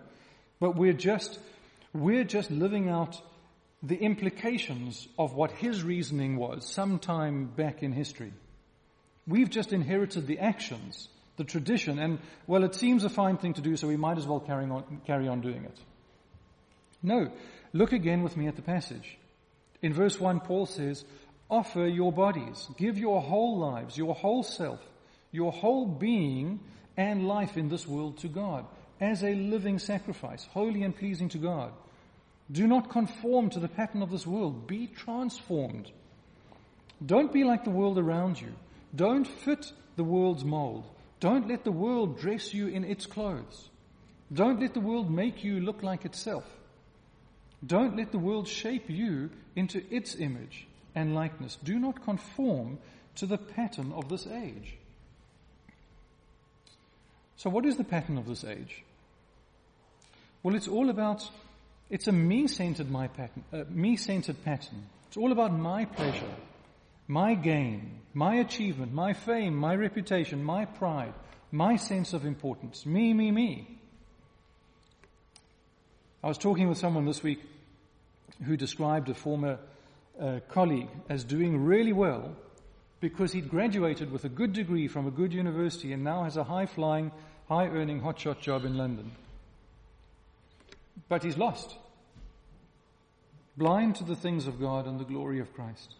but 0.59 0.75
we're 0.75 0.91
just, 0.91 1.37
we're 1.93 2.23
just 2.23 2.49
living 2.49 2.89
out 2.89 3.21
the 3.83 3.95
implications 3.95 5.07
of 5.19 5.35
what 5.35 5.51
his 5.51 5.83
reasoning 5.83 6.35
was 6.35 6.67
sometime 6.67 7.45
back 7.45 7.83
in 7.83 7.91
history. 7.91 8.33
We've 9.27 9.51
just 9.51 9.71
inherited 9.71 10.25
the 10.25 10.39
actions 10.39 11.09
the 11.37 11.43
tradition, 11.43 11.99
and 11.99 12.17
well, 12.47 12.63
it 12.63 12.73
seems 12.73 13.03
a 13.03 13.09
fine 13.09 13.37
thing 13.37 13.53
to 13.53 13.61
do, 13.61 13.77
so 13.77 13.87
we 13.87 13.97
might 13.97 14.17
as 14.17 14.25
well 14.25 14.39
carry 14.39 14.65
on, 14.65 15.01
carry 15.05 15.27
on 15.27 15.41
doing 15.41 15.63
it. 15.65 15.77
No, 17.03 17.31
look 17.71 17.93
again 17.93 18.23
with 18.23 18.35
me 18.35 18.47
at 18.47 18.55
the 18.55 18.61
passage. 18.63 19.17
In 19.81 19.93
verse 19.93 20.19
1, 20.19 20.41
Paul 20.41 20.65
says, 20.65 21.03
Offer 21.51 21.87
your 21.87 22.13
bodies, 22.13 22.69
give 22.77 22.97
your 22.97 23.21
whole 23.21 23.57
lives, 23.57 23.97
your 23.97 24.15
whole 24.15 24.41
self, 24.41 24.79
your 25.33 25.51
whole 25.51 25.85
being 25.85 26.61
and 26.95 27.27
life 27.27 27.57
in 27.57 27.67
this 27.67 27.85
world 27.85 28.19
to 28.19 28.29
God 28.29 28.65
as 29.01 29.21
a 29.21 29.35
living 29.35 29.77
sacrifice, 29.77 30.47
holy 30.53 30.83
and 30.83 30.95
pleasing 30.95 31.27
to 31.27 31.37
God. 31.37 31.73
Do 32.49 32.67
not 32.67 32.89
conform 32.89 33.49
to 33.49 33.59
the 33.59 33.67
pattern 33.67 34.01
of 34.01 34.11
this 34.11 34.25
world. 34.25 34.65
Be 34.65 34.87
transformed. 34.87 35.91
Don't 37.05 37.33
be 37.33 37.43
like 37.43 37.65
the 37.65 37.69
world 37.69 37.97
around 37.97 38.39
you. 38.39 38.53
Don't 38.95 39.27
fit 39.27 39.73
the 39.97 40.05
world's 40.05 40.45
mold. 40.45 40.85
Don't 41.19 41.49
let 41.49 41.65
the 41.65 41.71
world 41.71 42.17
dress 42.17 42.53
you 42.53 42.67
in 42.67 42.85
its 42.85 43.05
clothes. 43.05 43.69
Don't 44.31 44.61
let 44.61 44.73
the 44.73 44.79
world 44.79 45.11
make 45.11 45.43
you 45.43 45.59
look 45.59 45.83
like 45.83 46.05
itself. 46.05 46.45
Don't 47.65 47.97
let 47.97 48.13
the 48.13 48.19
world 48.19 48.47
shape 48.47 48.89
you 48.89 49.31
into 49.53 49.83
its 49.93 50.15
image 50.15 50.67
and 50.95 51.15
likeness. 51.15 51.57
Do 51.63 51.79
not 51.79 52.03
conform 52.03 52.79
to 53.15 53.25
the 53.25 53.37
pattern 53.37 53.91
of 53.93 54.09
this 54.09 54.27
age. 54.27 54.75
So, 57.37 57.49
what 57.49 57.65
is 57.65 57.77
the 57.77 57.83
pattern 57.83 58.17
of 58.17 58.27
this 58.27 58.43
age? 58.43 58.83
Well, 60.43 60.55
it's 60.55 60.67
all 60.67 60.89
about, 60.89 61.27
it's 61.89 62.07
a 62.07 62.11
me 62.11 62.47
centered 62.47 62.89
my 62.89 63.07
pattern, 63.07 63.43
uh, 63.51 63.63
me 63.69 63.95
centered 63.97 64.43
pattern. 64.43 64.87
It's 65.07 65.17
all 65.17 65.31
about 65.31 65.53
my 65.53 65.85
pleasure 65.85 66.33
my 67.11 67.33
gain, 67.33 67.99
my 68.13 68.35
achievement, 68.35 68.93
my 68.93 69.11
fame, 69.11 69.53
my 69.53 69.75
reputation, 69.75 70.41
my 70.41 70.63
pride, 70.63 71.13
my 71.51 71.75
sense 71.75 72.13
of 72.13 72.25
importance. 72.25 72.85
Me, 72.85 73.13
me, 73.13 73.31
me. 73.31 73.67
I 76.23 76.29
was 76.29 76.37
talking 76.37 76.69
with 76.69 76.77
someone 76.77 77.05
this 77.05 77.21
week 77.21 77.41
who 78.45 78.55
described 78.55 79.09
a 79.09 79.13
former 79.13 79.59
colleague 80.49 80.89
as 81.09 81.23
doing 81.23 81.63
really 81.63 81.93
well 81.93 82.35
because 82.99 83.33
he'd 83.33 83.49
graduated 83.49 84.11
with 84.11 84.23
a 84.23 84.29
good 84.29 84.53
degree 84.53 84.87
from 84.87 85.07
a 85.07 85.11
good 85.11 85.33
university 85.33 85.91
and 85.91 86.03
now 86.03 86.23
has 86.23 86.37
a 86.37 86.43
high 86.43 86.67
flying, 86.67 87.11
high 87.49 87.67
earning 87.67 87.99
hotshot 88.01 88.39
job 88.39 88.63
in 88.63 88.77
London. 88.77 89.11
But 91.09 91.23
he's 91.23 91.37
lost. 91.37 91.75
Blind 93.57 93.95
to 93.95 94.03
the 94.03 94.15
things 94.15 94.47
of 94.47 94.59
God 94.59 94.85
and 94.85 94.99
the 94.99 95.03
glory 95.05 95.39
of 95.39 95.53
Christ. 95.53 95.95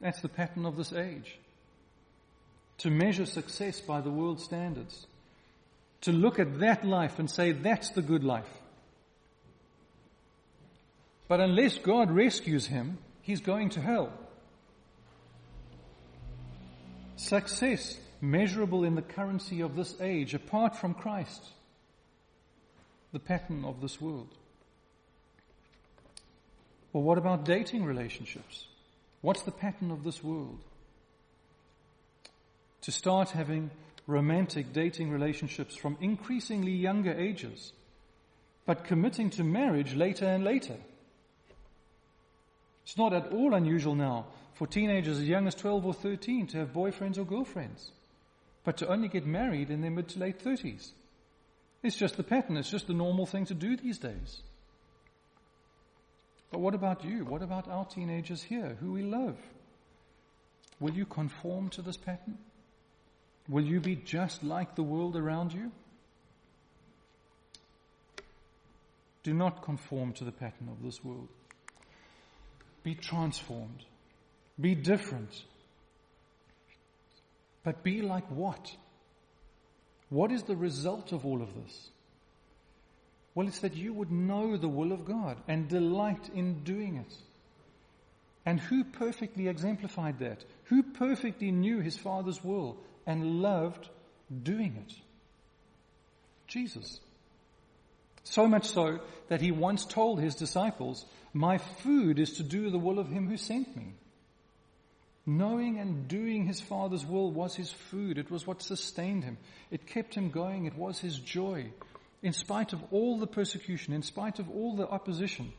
That's 0.00 0.20
the 0.20 0.28
pattern 0.28 0.64
of 0.64 0.76
this 0.76 0.92
age. 0.92 1.38
To 2.78 2.90
measure 2.90 3.26
success 3.26 3.80
by 3.80 4.00
the 4.00 4.10
world 4.10 4.40
standards. 4.40 5.06
To 6.02 6.12
look 6.12 6.38
at 6.38 6.60
that 6.60 6.84
life 6.84 7.18
and 7.18 7.30
say, 7.30 7.52
that's 7.52 7.90
the 7.90 8.02
good 8.02 8.24
life. 8.24 8.48
But 11.30 11.38
unless 11.38 11.78
God 11.78 12.10
rescues 12.10 12.66
him, 12.66 12.98
he's 13.22 13.40
going 13.40 13.68
to 13.70 13.80
hell. 13.80 14.12
Success 17.14 17.96
measurable 18.20 18.82
in 18.82 18.96
the 18.96 19.02
currency 19.02 19.60
of 19.60 19.76
this 19.76 19.94
age, 20.00 20.34
apart 20.34 20.74
from 20.74 20.92
Christ, 20.92 21.40
the 23.12 23.20
pattern 23.20 23.64
of 23.64 23.80
this 23.80 24.00
world. 24.00 24.26
Well, 26.92 27.04
what 27.04 27.16
about 27.16 27.44
dating 27.44 27.84
relationships? 27.84 28.66
What's 29.20 29.42
the 29.42 29.52
pattern 29.52 29.92
of 29.92 30.02
this 30.02 30.24
world? 30.24 30.58
To 32.82 32.90
start 32.90 33.30
having 33.30 33.70
romantic 34.08 34.72
dating 34.72 35.12
relationships 35.12 35.76
from 35.76 35.96
increasingly 36.00 36.72
younger 36.72 37.12
ages, 37.12 37.72
but 38.66 38.82
committing 38.82 39.30
to 39.30 39.44
marriage 39.44 39.94
later 39.94 40.26
and 40.26 40.42
later. 40.42 40.74
It's 42.90 42.98
not 42.98 43.12
at 43.12 43.30
all 43.30 43.54
unusual 43.54 43.94
now 43.94 44.26
for 44.54 44.66
teenagers 44.66 45.18
as 45.18 45.28
young 45.28 45.46
as 45.46 45.54
12 45.54 45.86
or 45.86 45.94
13 45.94 46.48
to 46.48 46.58
have 46.58 46.72
boyfriends 46.72 47.18
or 47.18 47.24
girlfriends, 47.24 47.92
but 48.64 48.78
to 48.78 48.88
only 48.88 49.06
get 49.06 49.24
married 49.24 49.70
in 49.70 49.80
their 49.80 49.92
mid 49.92 50.08
to 50.08 50.18
late 50.18 50.42
30s. 50.42 50.90
It's 51.84 51.94
just 51.94 52.16
the 52.16 52.24
pattern, 52.24 52.56
it's 52.56 52.68
just 52.68 52.88
the 52.88 52.92
normal 52.92 53.26
thing 53.26 53.44
to 53.44 53.54
do 53.54 53.76
these 53.76 53.98
days. 53.98 54.42
But 56.50 56.58
what 56.58 56.74
about 56.74 57.04
you? 57.04 57.24
What 57.24 57.42
about 57.42 57.68
our 57.68 57.84
teenagers 57.84 58.42
here 58.42 58.76
who 58.80 58.90
we 58.90 59.04
love? 59.04 59.36
Will 60.80 60.92
you 60.92 61.06
conform 61.06 61.68
to 61.68 61.82
this 61.82 61.96
pattern? 61.96 62.38
Will 63.48 63.64
you 63.64 63.78
be 63.78 63.94
just 63.94 64.42
like 64.42 64.74
the 64.74 64.82
world 64.82 65.14
around 65.14 65.52
you? 65.52 65.70
Do 69.22 69.32
not 69.32 69.62
conform 69.62 70.12
to 70.14 70.24
the 70.24 70.32
pattern 70.32 70.68
of 70.68 70.82
this 70.82 71.04
world. 71.04 71.28
Be 72.82 72.94
transformed. 72.94 73.84
Be 74.60 74.74
different. 74.74 75.44
But 77.62 77.82
be 77.82 78.02
like 78.02 78.26
what? 78.30 78.74
What 80.08 80.32
is 80.32 80.42
the 80.42 80.56
result 80.56 81.12
of 81.12 81.24
all 81.24 81.42
of 81.42 81.54
this? 81.54 81.90
Well, 83.34 83.46
it's 83.46 83.60
that 83.60 83.76
you 83.76 83.92
would 83.92 84.10
know 84.10 84.56
the 84.56 84.68
will 84.68 84.92
of 84.92 85.04
God 85.04 85.36
and 85.46 85.68
delight 85.68 86.30
in 86.34 86.64
doing 86.64 86.96
it. 86.96 87.14
And 88.44 88.58
who 88.58 88.84
perfectly 88.84 89.48
exemplified 89.48 90.18
that? 90.18 90.44
Who 90.64 90.82
perfectly 90.82 91.52
knew 91.52 91.80
his 91.80 91.96
Father's 91.96 92.42
will 92.42 92.76
and 93.06 93.40
loved 93.40 93.88
doing 94.42 94.82
it? 94.84 94.94
Jesus. 96.48 97.00
So 98.24 98.46
much 98.46 98.66
so 98.68 99.00
that 99.28 99.40
he 99.40 99.50
once 99.50 99.84
told 99.84 100.20
his 100.20 100.34
disciples, 100.34 101.04
My 101.32 101.58
food 101.58 102.18
is 102.18 102.34
to 102.34 102.42
do 102.42 102.70
the 102.70 102.78
will 102.78 102.98
of 102.98 103.08
him 103.08 103.28
who 103.28 103.36
sent 103.36 103.76
me. 103.76 103.94
Knowing 105.26 105.78
and 105.78 106.08
doing 106.08 106.46
his 106.46 106.60
Father's 106.60 107.04
will 107.04 107.30
was 107.30 107.54
his 107.54 107.70
food. 107.70 108.18
It 108.18 108.30
was 108.30 108.46
what 108.46 108.62
sustained 108.62 109.24
him. 109.24 109.38
It 109.70 109.86
kept 109.86 110.14
him 110.14 110.30
going. 110.30 110.64
It 110.64 110.76
was 110.76 110.98
his 110.98 111.18
joy. 111.18 111.70
In 112.22 112.32
spite 112.32 112.72
of 112.72 112.82
all 112.90 113.18
the 113.18 113.26
persecution, 113.26 113.94
in 113.94 114.02
spite 114.02 114.38
of 114.38 114.50
all 114.50 114.76
the 114.76 114.88
opposition, 114.88 115.52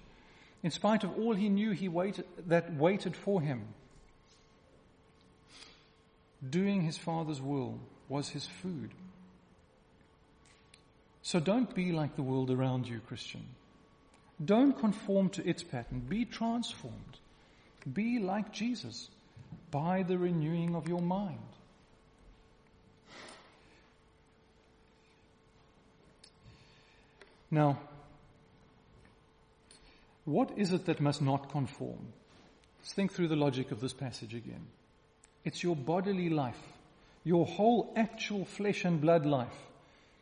in 0.64 0.72
spite 0.72 1.04
of 1.04 1.18
all 1.18 1.34
he 1.34 1.50
knew 1.50 1.72
he 1.72 1.88
waited, 1.88 2.26
that 2.48 2.74
waited 2.76 3.16
for 3.16 3.42
him, 3.42 3.68
doing 6.48 6.82
his 6.82 6.98
Father's 6.98 7.42
will 7.42 7.80
was 8.10 8.30
his 8.30 8.46
food. 8.46 8.92
So 11.24 11.40
don't 11.40 11.74
be 11.74 11.92
like 11.92 12.16
the 12.16 12.24
world 12.24 12.50
around 12.50 12.88
you, 12.88 13.00
Christian. 13.08 13.46
Don't 14.44 14.78
conform 14.78 15.30
to 15.30 15.48
its 15.48 15.64
pattern. 15.64 16.00
Be 16.08 16.26
transformed. 16.26 17.20
Be 17.92 18.20
like 18.20 18.52
Jesus 18.52 19.10
by 19.70 20.04
the 20.04 20.18
renewing 20.18 20.76
of 20.76 20.88
your 20.88 21.02
mind. 21.02 21.38
Now, 27.50 27.80
what 30.26 30.52
is 30.58 30.72
it 30.72 30.86
that 30.86 31.02
must 31.02 31.22
not 31.22 31.52
conform? 31.52 32.14
Let's 32.80 32.94
think 32.94 33.12
through 33.12 33.28
the 33.28 33.36
logic 33.36 33.72
of 33.72 33.82
this 33.82 33.94
passage 33.94 34.34
again. 34.34 34.68
It's 35.44 35.62
your 35.62 35.76
bodily 35.76 36.30
life, 36.30 36.62
your 37.24 37.46
whole 37.46 37.94
actual 37.96 38.46
flesh 38.46 38.86
and 38.86 39.02
blood 39.02 39.26
life, 39.26 39.58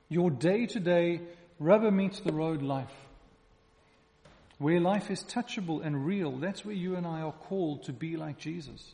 your 0.10 0.32
day 0.32 0.66
to 0.66 0.80
day 0.80 1.22
rubber 1.60 1.92
meets 1.92 2.20
the 2.20 2.34
road 2.34 2.62
life. 2.62 2.92
Where 4.58 4.82
life 4.82 5.10
is 5.10 5.24
touchable 5.24 5.86
and 5.86 6.06
real, 6.06 6.32
that's 6.32 6.66
where 6.66 6.76
you 6.76 6.96
and 6.96 7.08
I 7.08 7.22
are 7.22 7.32
called 7.32 7.84
to 7.84 7.94
be 7.94 8.18
like 8.18 8.38
Jesus. 8.38 8.94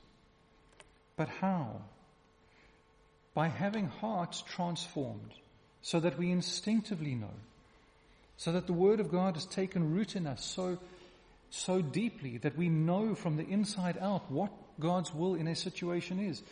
But 1.17 1.29
how? 1.29 1.81
By 3.33 3.47
having 3.47 3.87
hearts 3.87 4.43
transformed 4.43 5.31
so 5.81 5.99
that 5.99 6.19
we 6.19 6.31
instinctively 6.31 7.15
know, 7.15 7.33
so 8.37 8.51
that 8.51 8.67
the 8.67 8.73
Word 8.73 8.99
of 8.99 9.11
God 9.11 9.35
has 9.35 9.45
taken 9.45 9.95
root 9.95 10.15
in 10.15 10.27
us 10.27 10.45
so, 10.45 10.77
so 11.49 11.81
deeply 11.81 12.37
that 12.39 12.57
we 12.57 12.69
know 12.69 13.15
from 13.15 13.37
the 13.37 13.47
inside 13.47 13.97
out 13.99 14.29
what 14.31 14.51
God's 14.79 15.13
will 15.13 15.35
in 15.35 15.47
a 15.47 15.55
situation 15.55 16.19
is. 16.19 16.43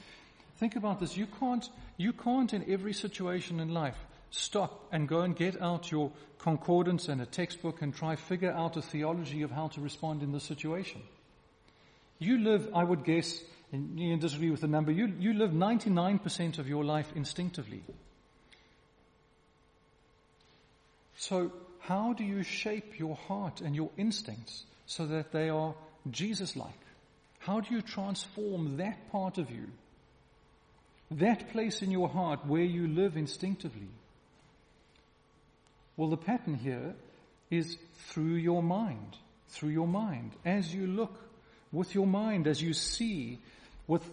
Think 0.57 0.75
about 0.75 0.99
this. 0.99 1.17
You 1.17 1.27
can't, 1.39 1.67
you 1.97 2.13
can't 2.13 2.53
in 2.53 2.71
every 2.71 2.93
situation 2.93 3.59
in 3.59 3.73
life 3.73 3.97
stop 4.33 4.87
and 4.91 5.07
go 5.07 5.21
and 5.21 5.35
get 5.35 5.61
out 5.61 5.91
your 5.91 6.11
concordance 6.39 7.07
and 7.07 7.21
a 7.21 7.25
textbook 7.25 7.81
and 7.81 7.95
try 7.95 8.15
figure 8.15 8.51
out 8.51 8.75
a 8.75 8.81
theology 8.81 9.43
of 9.43 9.51
how 9.51 9.67
to 9.69 9.79
respond 9.79 10.23
in 10.23 10.31
this 10.31 10.43
situation. 10.43 11.01
You 12.19 12.39
live, 12.39 12.69
I 12.73 12.83
would 12.83 13.03
guess, 13.03 13.41
and 13.71 13.99
you 13.99 14.11
can 14.11 14.19
disagree 14.19 14.49
with 14.49 14.61
the 14.61 14.67
number, 14.67 14.91
you, 14.91 15.13
you 15.19 15.33
live 15.33 15.51
99% 15.51 16.57
of 16.57 16.67
your 16.67 16.83
life 16.83 17.11
instinctively. 17.15 17.83
So, 21.15 21.51
how 21.79 22.13
do 22.13 22.23
you 22.23 22.43
shape 22.43 22.97
your 22.97 23.15
heart 23.15 23.61
and 23.61 23.75
your 23.75 23.89
instincts 23.97 24.63
so 24.85 25.05
that 25.05 25.31
they 25.31 25.49
are 25.49 25.75
Jesus 26.09 26.55
like? 26.55 26.71
How 27.39 27.59
do 27.59 27.73
you 27.73 27.81
transform 27.81 28.77
that 28.77 29.11
part 29.11 29.37
of 29.37 29.51
you, 29.51 29.67
that 31.11 31.51
place 31.51 31.81
in 31.81 31.91
your 31.91 32.09
heart 32.09 32.45
where 32.47 32.63
you 32.63 32.87
live 32.87 33.15
instinctively? 33.15 33.89
Well, 35.97 36.09
the 36.09 36.17
pattern 36.17 36.55
here 36.55 36.95
is 37.49 37.77
through 38.09 38.35
your 38.35 38.63
mind, 38.63 39.17
through 39.49 39.69
your 39.69 39.87
mind. 39.87 40.31
As 40.45 40.73
you 40.73 40.87
look 40.87 41.15
with 41.71 41.93
your 41.93 42.07
mind, 42.07 42.47
as 42.47 42.61
you 42.61 42.73
see 42.73 43.39
with 43.87 44.03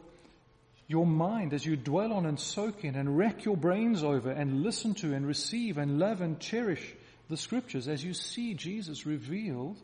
your 0.90 1.06
mind 1.06 1.54
as 1.54 1.64
you 1.64 1.76
dwell 1.76 2.12
on 2.12 2.26
and 2.26 2.40
soak 2.40 2.84
in 2.84 2.96
and 2.96 3.16
rack 3.16 3.44
your 3.44 3.56
brains 3.56 4.02
over 4.02 4.28
and 4.28 4.64
listen 4.64 4.92
to 4.92 5.14
and 5.14 5.24
receive 5.24 5.78
and 5.78 6.00
love 6.00 6.20
and 6.20 6.40
cherish 6.40 6.94
the 7.28 7.36
scriptures 7.36 7.86
as 7.86 8.02
you 8.02 8.12
see 8.12 8.54
Jesus 8.54 9.06
revealed 9.06 9.76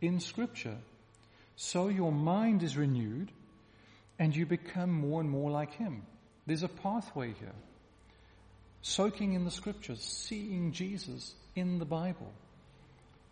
in 0.00 0.20
scripture. 0.20 0.78
So 1.56 1.88
your 1.88 2.10
mind 2.10 2.62
is 2.62 2.78
renewed 2.78 3.30
and 4.18 4.34
you 4.34 4.46
become 4.46 4.90
more 4.90 5.20
and 5.20 5.28
more 5.28 5.50
like 5.50 5.74
him. 5.74 6.06
There's 6.46 6.62
a 6.62 6.68
pathway 6.68 7.34
here. 7.38 7.54
Soaking 8.80 9.34
in 9.34 9.44
the 9.44 9.50
scriptures, 9.50 10.00
seeing 10.00 10.72
Jesus 10.72 11.34
in 11.54 11.78
the 11.78 11.84
Bible 11.84 12.32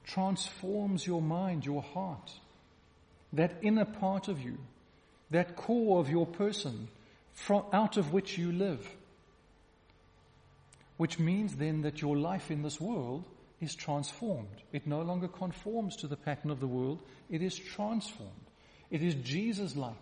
transforms 0.04 1.06
your 1.06 1.22
mind, 1.22 1.64
your 1.64 1.82
heart, 1.82 2.32
that 3.32 3.58
inner 3.62 3.84
part 3.84 4.28
of 4.28 4.40
you 4.40 4.58
that 5.32 5.56
core 5.56 5.98
of 5.98 6.08
your 6.08 6.26
person 6.26 6.88
from, 7.32 7.64
out 7.72 7.96
of 7.96 8.12
which 8.12 8.38
you 8.38 8.52
live. 8.52 8.88
Which 10.98 11.18
means 11.18 11.56
then 11.56 11.82
that 11.82 12.00
your 12.00 12.16
life 12.16 12.50
in 12.50 12.62
this 12.62 12.80
world 12.80 13.24
is 13.60 13.74
transformed. 13.74 14.62
It 14.72 14.86
no 14.86 15.00
longer 15.00 15.28
conforms 15.28 15.96
to 15.96 16.06
the 16.06 16.16
pattern 16.16 16.50
of 16.50 16.60
the 16.60 16.66
world, 16.66 17.00
it 17.30 17.42
is 17.42 17.58
transformed. 17.58 18.30
It 18.90 19.02
is 19.02 19.14
Jesus 19.16 19.74
like 19.74 19.94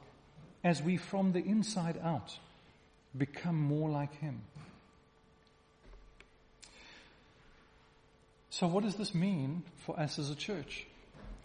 as 0.64 0.82
we 0.82 0.96
from 0.96 1.32
the 1.32 1.44
inside 1.44 1.98
out 2.02 2.36
become 3.16 3.58
more 3.58 3.88
like 3.88 4.14
Him. 4.18 4.42
So, 8.50 8.66
what 8.66 8.84
does 8.84 8.96
this 8.96 9.14
mean 9.14 9.62
for 9.86 9.98
us 9.98 10.18
as 10.18 10.30
a 10.30 10.34
church? 10.34 10.86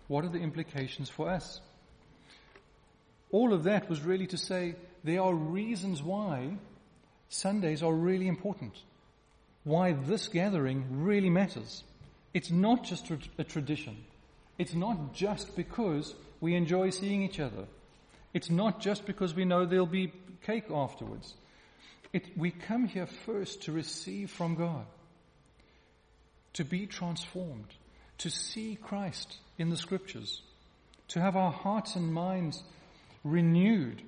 What 0.08 0.26
are 0.26 0.30
the 0.30 0.40
implications 0.40 1.10
for 1.10 1.30
us? 1.30 1.62
All 3.32 3.54
of 3.54 3.64
that 3.64 3.90
was 3.90 4.02
really 4.02 4.28
to 4.28 4.38
say 4.38 4.76
there 5.04 5.22
are 5.22 5.34
reasons 5.34 6.02
why 6.02 6.58
Sundays 7.30 7.84
are 7.84 7.94
really 7.94 8.28
important. 8.28 8.74
Why 9.64 9.94
this 9.94 10.28
gathering 10.28 11.04
really 11.04 11.30
matters. 11.30 11.84
It's 12.34 12.52
not 12.52 12.84
just 12.84 13.12
a 13.38 13.44
tradition. 13.44 13.98
It's 14.58 14.74
not 14.74 15.14
just 15.14 15.56
because 15.56 16.14
we 16.40 16.56
enjoy 16.56 16.90
seeing 16.92 17.24
each 17.24 17.40
other. 17.40 17.66
It's 18.34 18.50
not 18.50 18.80
just 18.80 19.06
because 19.06 19.34
we 19.34 19.46
know 19.46 19.66
there'll 19.66 19.86
be 19.86 20.12
cake 20.44 20.70
afterwards. 20.72 21.34
It, 22.14 22.38
we 22.38 22.52
come 22.52 22.88
here 22.88 23.08
first 23.08 23.64
to 23.64 23.72
receive 23.72 24.30
from 24.30 24.56
God, 24.56 24.86
to 26.56 26.66
be 26.66 26.86
transformed, 26.86 27.68
to 28.18 28.30
see 28.30 28.78
Christ 28.82 29.38
in 29.58 29.70
the 29.70 29.78
scriptures, 29.78 30.42
to 31.10 31.22
have 31.22 31.36
our 31.36 31.52
hearts 31.52 31.96
and 31.96 32.14
minds 32.14 32.64
renewed 33.24 34.02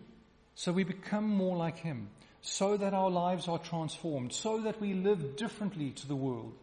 so 0.56 0.72
we 0.72 0.84
become 0.84 1.28
more 1.30 1.56
like 1.56 1.78
Him, 1.78 2.10
so 2.42 2.78
that 2.78 2.94
our 2.94 3.12
lives 3.12 3.48
are 3.48 3.60
transformed, 3.60 4.34
so 4.34 4.62
that 4.62 4.82
we 4.82 4.94
live 4.94 5.36
differently 5.36 5.92
to 5.92 6.08
the 6.08 6.16
world. 6.16 6.54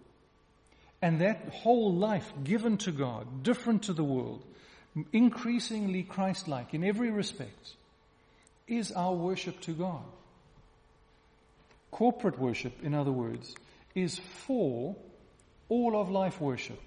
And 1.01 1.21
that 1.21 1.51
whole 1.53 1.95
life 1.95 2.33
given 2.43 2.79
to 2.79 2.91
God, 2.91 3.43
different 3.43 3.85
to 3.85 3.93
the 3.93 4.03
world, 4.03 4.43
increasingly 5.13 6.03
Christ-like 6.03 6.73
in 6.73 6.83
every 6.83 7.11
respect, 7.11 7.75
is 8.67 8.91
our 8.91 9.15
worship 9.15 9.61
to 9.63 9.73
God. 9.73 10.03
Corporate 11.91 12.39
worship, 12.39 12.83
in 12.83 12.95
other 12.95 13.13
words, 13.13 13.55
is 13.95 14.19
for 14.19 14.97
all 15.69 16.01
of 16.01 16.11
life 16.11 16.41
worship. 16.41 16.81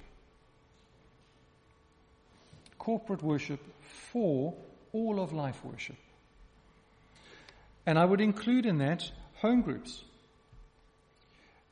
Corporate 2.77 3.23
worship 3.23 3.59
for 4.11 4.53
all 4.93 5.19
of 5.19 5.33
life 5.33 5.63
worship. 5.63 5.97
And 7.85 7.97
I 7.97 8.05
would 8.05 8.21
include 8.21 8.65
in 8.65 8.79
that 8.79 9.11
home 9.35 9.61
groups. 9.61 10.03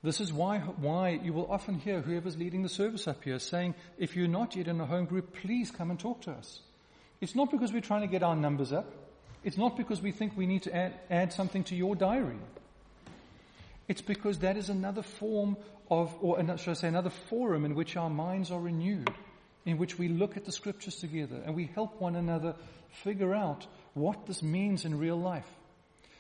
This 0.04 0.22
is 0.22 0.32
why, 0.32 0.60
why 0.60 1.20
you 1.24 1.34
will 1.34 1.52
often 1.52 1.80
hear 1.80 2.02
whoever's 2.02 2.38
leading 2.38 2.62
the 2.62 2.70
service 2.70 3.08
up 3.08 3.24
here 3.24 3.40
saying, 3.40 3.74
if 3.98 4.16
you're 4.16 4.28
not 4.28 4.56
yet 4.56 4.68
in 4.68 4.80
a 4.80 4.86
home 4.86 5.06
group, 5.06 5.36
please 5.42 5.72
come 5.72 5.90
and 5.90 6.00
talk 6.00 6.22
to 6.22 6.32
us. 6.32 6.60
It's 7.22 7.36
not 7.36 7.50
because 7.50 7.74
we're 7.74 7.82
trying 7.82 8.02
to 8.02 8.08
get 8.08 8.22
our 8.22 8.36
numbers 8.36 8.72
up. 8.72 8.92
It's 9.44 9.58
not 9.58 9.78
because 9.78 10.02
we 10.02 10.12
think 10.12 10.38
we 10.38 10.46
need 10.46 10.64
to 10.64 10.76
add, 10.76 10.94
add 11.10 11.34
something 11.34 11.64
to 11.66 11.76
your 11.76 11.96
diary. 11.96 12.38
It's 13.88 14.02
because 14.02 14.40
that 14.40 14.58
is 14.58 14.70
another 14.70 15.02
form 15.02 15.58
of, 15.90 16.16
or 16.22 16.38
should 16.58 16.72
I 16.72 16.74
say, 16.74 16.88
another 16.88 17.10
forum 17.10 17.66
in 17.66 17.76
which 17.76 17.96
our 17.96 18.10
minds 18.10 18.52
are 18.52 18.60
renewed 18.60 19.10
in 19.66 19.78
which 19.78 19.98
we 19.98 20.08
look 20.08 20.38
at 20.38 20.46
the 20.46 20.52
scriptures 20.52 20.96
together 20.96 21.42
and 21.44 21.56
we 21.56 21.66
help 21.74 22.00
one 22.00 22.16
another 22.16 22.56
figure 23.04 23.34
out 23.34 23.66
what 23.94 24.28
this 24.28 24.44
means 24.44 24.86
in 24.86 25.00
real 25.00 25.20
life. 25.20 25.48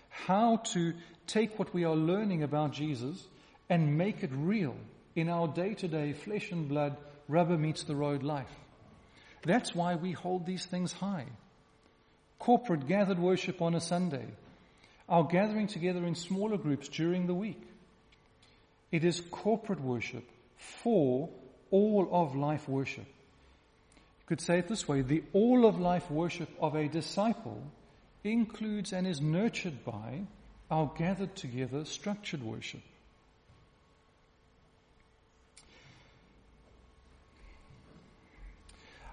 How 0.10 0.58
to 0.73 0.93
take 1.28 1.60
what 1.60 1.73
we 1.73 1.84
are 1.84 1.95
learning 1.95 2.43
about 2.43 2.73
Jesus 2.73 3.23
and 3.69 3.97
make 3.97 4.23
it 4.23 4.32
real 4.34 4.75
in 5.15 5.30
our 5.30 5.47
day 5.47 5.73
to 5.75 5.88
day 5.88 6.13
flesh 6.13 6.51
and 6.51 6.67
blood, 6.67 6.97
rubber 7.28 7.58
meets 7.58 7.84
the 7.84 7.95
road 7.95 8.23
life. 8.23 8.51
That's 9.43 9.75
why 9.75 9.95
we 9.95 10.12
hold 10.12 10.45
these 10.45 10.65
things 10.65 10.91
high. 10.91 11.25
Corporate 12.39 12.88
gathered 12.88 13.19
worship 13.19 13.62
on 13.62 13.75
a 13.75 13.82
Sunday. 13.82 14.25
Our 15.08 15.23
gathering 15.23 15.67
together 15.67 16.04
in 16.06 16.15
smaller 16.15 16.58
groups 16.58 16.89
during 16.89 17.28
the 17.28 17.34
week. 17.34 17.62
It 18.95 19.03
is 19.03 19.19
corporate 19.29 19.81
worship 19.81 20.23
for 20.55 21.29
all 21.69 22.08
of 22.13 22.34
life 22.34 22.69
worship. 22.69 23.03
You 23.03 24.25
could 24.25 24.39
say 24.39 24.60
it 24.60 24.69
this 24.69 24.88
way 24.88 25.01
the 25.01 25.21
all 25.34 25.65
of 25.65 25.77
life 25.77 26.10
worship 26.10 26.47
of 26.62 26.75
a 26.75 26.88
disciple 26.88 27.62
includes 28.23 28.93
and 28.93 29.05
is 29.05 29.19
nurtured 29.19 29.84
by 29.84 30.21
our 30.71 30.89
gathered 30.97 31.36
together 31.36 31.84
structured 31.84 32.41
worship. 32.41 32.79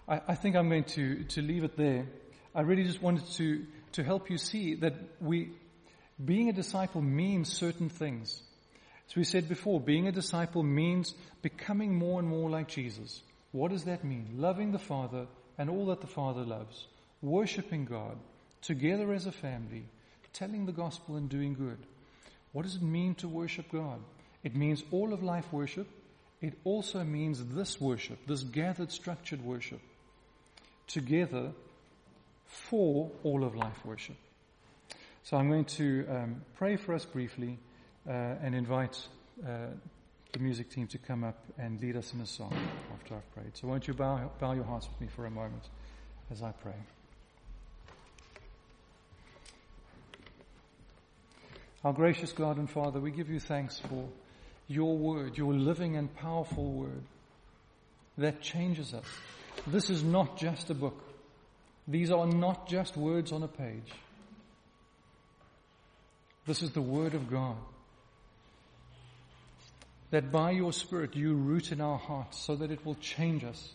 I, 0.07 0.37
think 0.37 0.55
I'm 0.55 0.69
going 0.69 0.85
to, 0.85 1.25
to 1.25 1.43
leave 1.43 1.65
it 1.65 1.77
there. 1.77 2.07
I 2.55 2.61
really 2.61 2.85
just 2.85 3.03
wanted 3.03 3.27
to, 3.33 3.67
to 3.93 4.05
help 4.05 4.31
you 4.31 4.39
see 4.39 4.77
that 4.77 4.95
we, 5.21 5.51
being 6.25 6.49
a 6.49 6.53
disciple 6.53 7.03
means 7.03 7.53
certain 7.53 7.89
things. 7.89 8.43
As 9.13 9.17
we 9.17 9.25
said 9.25 9.47
before, 9.47 9.79
being 9.79 10.09
a 10.09 10.13
disciple 10.13 10.63
means 10.63 11.13
becoming 11.43 11.95
more 11.95 12.19
and 12.19 12.27
more 12.27 12.49
like 12.49 12.67
Jesus. 12.67 13.21
What 13.51 13.71
does 13.71 13.85
that 13.85 14.05
mean? 14.05 14.37
Loving 14.39 14.73
the 14.73 14.79
Father 14.79 15.27
and 15.59 15.69
all 15.69 15.85
that 15.89 16.01
the 16.01 16.07
Father 16.07 16.45
loves, 16.45 16.87
worshipping 17.21 17.85
God, 17.85 18.17
together 18.63 19.13
as 19.13 19.27
a 19.27 19.33
family, 19.33 19.85
telling 20.33 20.65
the 20.65 20.73
gospel 20.73 21.17
and 21.17 21.29
doing 21.29 21.53
good. 21.53 21.77
What 22.53 22.63
does 22.63 22.77
it 22.77 22.83
mean 22.83 23.15
to 23.17 23.29
worship 23.29 23.71
God? 23.71 24.01
It 24.45 24.57
means 24.57 24.83
all 24.91 25.13
of 25.13 25.23
life 25.23 25.53
worship. 25.53 25.89
It 26.41 26.55
also 26.65 27.05
means 27.05 27.45
this 27.45 27.79
worship, 27.79 28.19
this 28.27 28.45
gathered, 28.45 28.91
structured 28.91 29.45
worship, 29.45 29.83
together 30.87 31.53
for 32.47 33.11
all 33.25 33.45
of 33.45 33.55
life 33.55 33.85
worship. 33.85 34.17
So 35.25 35.37
I'm 35.37 35.51
going 35.51 35.67
to 35.67 36.07
um, 36.09 36.43
pray 36.57 36.77
for 36.77 36.95
us 36.95 37.05
briefly 37.05 37.59
and 38.07 38.55
invite 38.55 38.97
uh, 39.47 39.67
the 40.33 40.39
music 40.39 40.71
team 40.71 40.87
to 40.89 40.99
come 40.99 41.25
up 41.25 41.45
and 41.59 41.81
lead 41.81 41.97
us 41.97 42.13
in 42.15 42.21
a 42.21 42.27
song 42.27 42.55
after 42.95 43.15
I've 43.15 43.35
prayed. 43.35 43.57
So 43.57 43.69
won't 43.69 43.87
you 43.87 43.95
bow, 43.95 44.31
bow 44.41 44.53
your 44.53 44.65
hearts 44.65 44.89
with 44.89 45.01
me 45.01 45.09
for 45.15 45.27
a 45.27 45.31
moment 45.31 45.69
as 46.31 46.43
I 46.43 46.53
pray. 46.53 46.75
Our 51.85 51.93
gracious 51.93 52.33
God 52.33 52.59
and 52.59 52.71
Father, 52.71 53.01
we 53.01 53.11
give 53.11 53.29
you 53.29 53.41
thanks 53.41 53.81
for 53.89 54.09
your 54.69 54.97
word, 54.97 55.37
your 55.37 55.53
living 55.53 55.97
and 55.97 56.15
powerful 56.15 56.73
word 56.73 57.03
that 58.19 58.41
changes 58.41 58.95
us. 58.95 59.05
This 59.67 59.91
is 59.91 60.03
not 60.03 60.39
just 60.39 60.71
a 60.71 60.75
book. 60.75 61.03
These 61.89 62.11
are 62.11 62.27
not 62.27 62.69
just 62.69 62.97
words 62.97 63.33
on 63.33 63.43
a 63.43 63.49
page. 63.49 63.91
This 66.47 66.63
is 66.63 66.71
the 66.71 66.81
word 66.81 67.15
of 67.15 67.29
God. 67.29 67.57
That 70.13 70.31
by 70.31 70.53
your 70.53 70.73
Spirit 70.73 71.17
you 71.17 71.35
root 71.35 71.73
in 71.73 71.81
our 71.81 71.99
hearts 71.99 72.39
so 72.39 72.55
that 72.57 72.71
it 72.71 72.87
will 72.87 72.95
change 72.95 73.45
us, 73.45 73.73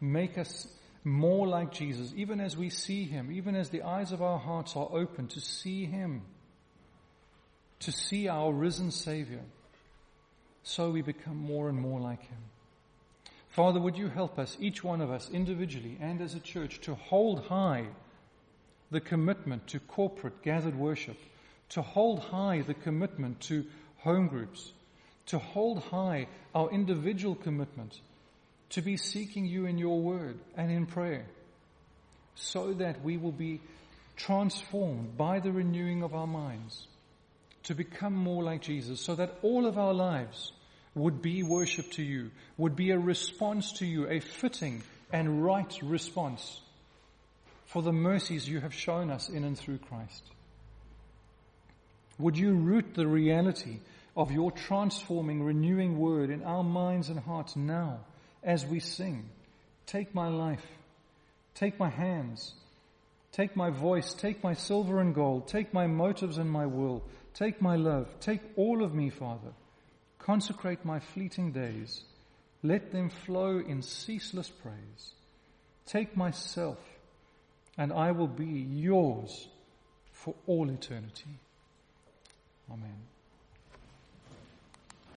make 0.00 0.36
us 0.36 0.68
more 1.02 1.48
like 1.48 1.72
Jesus, 1.72 2.12
even 2.14 2.40
as 2.40 2.56
we 2.56 2.68
see 2.68 3.04
Him, 3.04 3.32
even 3.32 3.56
as 3.56 3.70
the 3.70 3.82
eyes 3.82 4.12
of 4.12 4.20
our 4.20 4.38
hearts 4.38 4.76
are 4.76 4.88
open 4.92 5.28
to 5.28 5.40
see 5.40 5.86
Him 5.86 6.22
to 7.80 7.92
see 7.92 8.28
our 8.28 8.52
risen 8.52 8.90
Savior, 8.90 9.42
so 10.62 10.90
we 10.90 11.02
become 11.02 11.36
more 11.36 11.68
and 11.68 11.78
more 11.78 12.00
like 12.00 12.22
Him. 12.22 12.38
Father, 13.48 13.80
would 13.80 13.96
you 13.96 14.08
help 14.08 14.38
us, 14.38 14.56
each 14.60 14.84
one 14.84 15.00
of 15.00 15.10
us, 15.10 15.30
individually 15.30 15.96
and 16.00 16.20
as 16.20 16.34
a 16.34 16.40
church, 16.40 16.80
to 16.82 16.94
hold 16.94 17.46
high 17.46 17.86
the 18.90 19.00
commitment 19.00 19.66
to 19.68 19.80
corporate 19.80 20.42
gathered 20.42 20.76
worship, 20.76 21.16
to 21.70 21.82
hold 21.82 22.20
high 22.20 22.62
the 22.62 22.74
commitment 22.74 23.40
to 23.40 23.64
home 23.98 24.28
groups, 24.28 24.72
to 25.26 25.38
hold 25.38 25.82
high 25.84 26.28
our 26.54 26.70
individual 26.70 27.34
commitment 27.34 28.00
to 28.70 28.82
be 28.82 28.96
seeking 28.96 29.46
you 29.46 29.66
in 29.66 29.78
your 29.78 30.00
word 30.00 30.38
and 30.56 30.70
in 30.70 30.86
prayer, 30.86 31.26
so 32.34 32.72
that 32.74 33.02
we 33.02 33.16
will 33.16 33.32
be 33.32 33.60
transformed 34.16 35.16
by 35.16 35.40
the 35.40 35.52
renewing 35.52 36.02
of 36.02 36.14
our 36.14 36.26
minds 36.26 36.86
to 37.64 37.74
become 37.74 38.14
more 38.14 38.42
like 38.42 38.62
Jesus 38.62 39.00
so 39.00 39.14
that 39.14 39.38
all 39.42 39.66
of 39.66 39.78
our 39.78 39.92
lives 39.92 40.52
would 40.94 41.20
be 41.20 41.42
worship 41.42 41.90
to 41.92 42.02
you, 42.02 42.30
would 42.56 42.74
be 42.74 42.90
a 42.90 42.98
response 42.98 43.72
to 43.72 43.86
you, 43.86 44.08
a 44.08 44.20
fitting 44.20 44.82
and 45.12 45.44
right 45.44 45.78
response 45.82 46.60
for 47.66 47.82
the 47.82 47.92
mercies 47.92 48.48
you 48.48 48.60
have 48.60 48.72
shown 48.72 49.10
us 49.10 49.28
in 49.28 49.44
and 49.44 49.58
through 49.58 49.78
Christ. 49.78 50.22
Would 52.18 52.38
you 52.38 52.54
root 52.54 52.94
the 52.94 53.06
reality 53.06 53.80
of 54.16 54.32
your 54.32 54.50
transforming, 54.50 55.42
renewing 55.42 55.98
word 55.98 56.30
in 56.30 56.42
our 56.42 56.64
minds 56.64 57.08
and 57.08 57.20
hearts 57.20 57.54
now 57.54 58.00
as 58.42 58.64
we 58.64 58.80
sing? 58.80 59.28
Take 59.86 60.14
my 60.14 60.28
life. 60.28 60.66
Take 61.54 61.78
my 61.78 61.90
hands. 61.90 62.54
Take 63.32 63.54
my 63.54 63.70
voice. 63.70 64.14
Take 64.14 64.42
my 64.42 64.54
silver 64.54 65.00
and 65.00 65.14
gold. 65.14 65.48
Take 65.48 65.74
my 65.74 65.86
motives 65.86 66.38
and 66.38 66.50
my 66.50 66.66
will. 66.66 67.04
Take 67.36 67.60
my 67.60 67.76
love, 67.76 68.08
take 68.18 68.40
all 68.56 68.82
of 68.82 68.94
me, 68.94 69.10
Father. 69.10 69.52
Consecrate 70.18 70.86
my 70.86 71.00
fleeting 71.00 71.52
days. 71.52 72.02
Let 72.62 72.92
them 72.92 73.10
flow 73.10 73.58
in 73.58 73.82
ceaseless 73.82 74.48
praise. 74.48 75.12
Take 75.84 76.16
myself, 76.16 76.78
and 77.76 77.92
I 77.92 78.12
will 78.12 78.26
be 78.26 78.46
yours 78.46 79.48
for 80.12 80.34
all 80.46 80.70
eternity. 80.70 81.38
Amen. 82.72 83.02